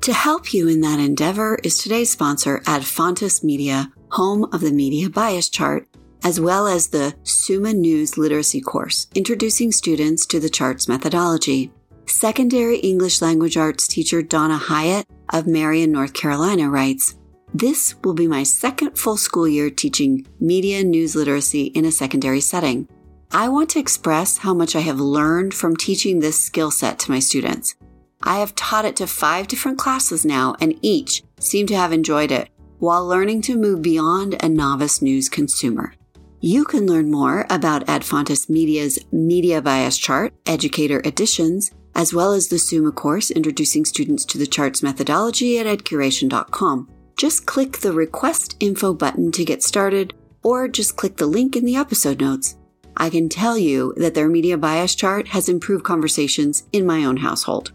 To 0.02 0.14
help 0.14 0.54
you 0.54 0.68
in 0.68 0.82
that 0.82 1.00
endeavor 1.00 1.60
is 1.64 1.78
today's 1.78 2.12
sponsor, 2.12 2.62
Ad 2.68 2.86
Fontes 2.86 3.44
Media, 3.44 3.92
home 4.12 4.46
of 4.54 4.62
the 4.62 4.72
Media 4.72 5.10
Bias 5.10 5.50
Chart, 5.50 5.88
as 6.24 6.40
well 6.40 6.68
as 6.68 6.88
the 6.90 7.16
Summa 7.24 7.74
News 7.74 8.18
Literacy 8.18 8.62
course, 8.62 9.08
introducing 9.16 9.72
students 9.72 10.26
to 10.28 10.40
the 10.40 10.50
chart's 10.50 10.88
methodology. 10.88 11.72
Secondary 12.06 12.78
English 12.78 13.22
Language 13.22 13.58
Arts 13.58 13.88
teacher 13.88 14.22
Donna 14.22 14.56
Hyatt 14.58 15.08
of 15.34 15.46
Marion, 15.48 15.92
North 15.92 16.14
Carolina 16.14 16.70
writes, 16.70 17.16
This 17.54 17.96
will 18.04 18.14
be 18.14 18.28
my 18.28 18.44
second 18.44 18.98
full 18.98 19.18
school 19.18 19.48
year 19.48 19.70
teaching 19.70 20.28
media 20.40 20.84
news 20.84 21.16
literacy 21.16 21.66
in 21.68 21.86
a 21.86 21.92
secondary 21.92 22.42
setting. 22.42 22.88
I 23.32 23.50
want 23.50 23.70
to 23.72 23.80
express 23.80 24.38
how 24.38 24.54
much 24.54 24.76
I 24.76 24.82
have 24.82 25.00
learned 25.00 25.54
from 25.54 25.76
teaching 25.76 26.20
this 26.20 26.40
skill 26.40 26.72
set 26.72 27.00
to 27.00 27.12
my 27.12 27.20
students. 27.20 27.76
I 28.22 28.40
have 28.40 28.56
taught 28.56 28.86
it 28.86 28.96
to 28.98 29.08
five 29.08 29.48
different 29.48 29.78
classes 29.78 30.26
now, 30.26 30.56
and 30.60 30.78
each 30.82 31.24
seem 31.40 31.68
to 31.68 31.76
have 31.76 31.94
enjoyed 31.94 32.32
it 32.32 32.50
while 32.80 33.06
learning 33.06 33.42
to 33.44 33.58
move 33.58 33.82
beyond 33.82 34.36
a 34.42 34.50
novice 34.50 35.02
news 35.02 35.30
consumer. 35.30 35.94
You 36.40 36.66
can 36.66 36.86
learn 36.86 37.10
more 37.10 37.46
about 37.50 37.90
Ad 37.90 38.04
Fontes 38.04 38.50
Media's 38.50 39.00
Media 39.12 39.62
Bias 39.62 39.98
Chart, 39.98 40.34
Educator 40.46 41.02
Editions, 41.04 41.72
as 41.96 42.14
well 42.14 42.32
as 42.32 42.48
the 42.48 42.60
Summa 42.60 42.92
course 42.92 43.32
introducing 43.32 43.86
students 43.86 44.24
to 44.26 44.38
the 44.38 44.46
chart's 44.46 44.84
methodology 44.84 45.58
at 45.58 45.66
edcuration.com. 45.66 46.88
Just 47.18 47.48
click 47.48 47.80
the 47.80 47.94
Request 47.94 48.56
Info 48.60 48.94
button 48.94 49.32
to 49.32 49.44
get 49.44 49.64
started, 49.64 50.14
or 50.44 50.68
just 50.68 50.96
click 50.96 51.18
the 51.18 51.26
link 51.26 51.56
in 51.56 51.66
the 51.66 51.76
episode 51.76 52.22
notes. 52.22 52.58
I 52.96 53.10
can 53.10 53.28
tell 53.28 53.58
you 53.58 53.96
that 53.98 54.14
their 54.14 54.30
media 54.30 54.56
bias 54.56 54.94
chart 54.94 55.30
has 55.30 55.50
improved 55.50 55.84
conversations 55.84 56.68
in 56.72 56.86
my 56.86 57.04
own 57.04 57.18
household. 57.18 57.72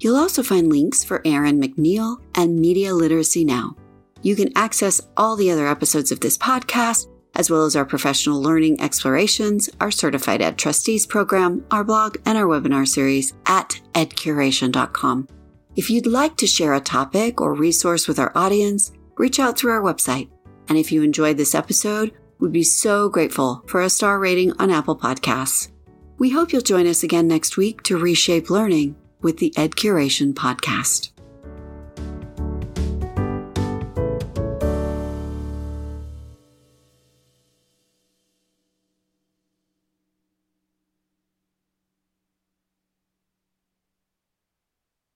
You'll 0.00 0.16
also 0.16 0.42
find 0.42 0.70
links 0.70 1.04
for 1.04 1.20
Erin 1.26 1.60
McNeill 1.60 2.22
and 2.34 2.58
Media 2.58 2.94
Literacy 2.94 3.44
Now. 3.44 3.76
You 4.22 4.34
can 4.34 4.50
access 4.56 5.02
all 5.14 5.36
the 5.36 5.50
other 5.50 5.68
episodes 5.68 6.10
of 6.10 6.20
this 6.20 6.38
podcast, 6.38 7.06
as 7.34 7.50
well 7.50 7.66
as 7.66 7.76
our 7.76 7.84
professional 7.84 8.40
learning 8.40 8.80
explorations, 8.80 9.68
our 9.78 9.90
certified 9.90 10.40
ed 10.40 10.56
trustees 10.56 11.04
program, 11.04 11.66
our 11.70 11.84
blog, 11.84 12.16
and 12.24 12.38
our 12.38 12.46
webinar 12.46 12.88
series 12.88 13.34
at 13.44 13.78
edcuration.com. 13.94 15.28
If 15.76 15.90
you'd 15.90 16.06
like 16.06 16.36
to 16.38 16.46
share 16.46 16.72
a 16.72 16.80
topic 16.80 17.38
or 17.38 17.52
resource 17.52 18.08
with 18.08 18.18
our 18.18 18.32
audience, 18.34 18.92
reach 19.18 19.38
out 19.38 19.58
through 19.58 19.72
our 19.72 19.82
website. 19.82 20.30
And 20.68 20.78
if 20.78 20.90
you 20.90 21.02
enjoyed 21.02 21.36
this 21.36 21.54
episode, 21.54 22.12
we'd 22.38 22.52
be 22.52 22.62
so 22.62 23.10
grateful 23.10 23.62
for 23.66 23.82
a 23.82 23.90
star 23.90 24.18
rating 24.18 24.52
on 24.58 24.70
Apple 24.70 24.96
Podcasts. 24.96 25.68
We 26.16 26.30
hope 26.30 26.50
you'll 26.50 26.62
join 26.62 26.86
us 26.86 27.02
again 27.02 27.28
next 27.28 27.58
week 27.58 27.82
to 27.82 27.98
reshape 27.98 28.48
learning 28.48 28.96
with 29.20 29.36
the 29.36 29.52
Edcuration 29.58 30.32
Podcast. 30.32 31.10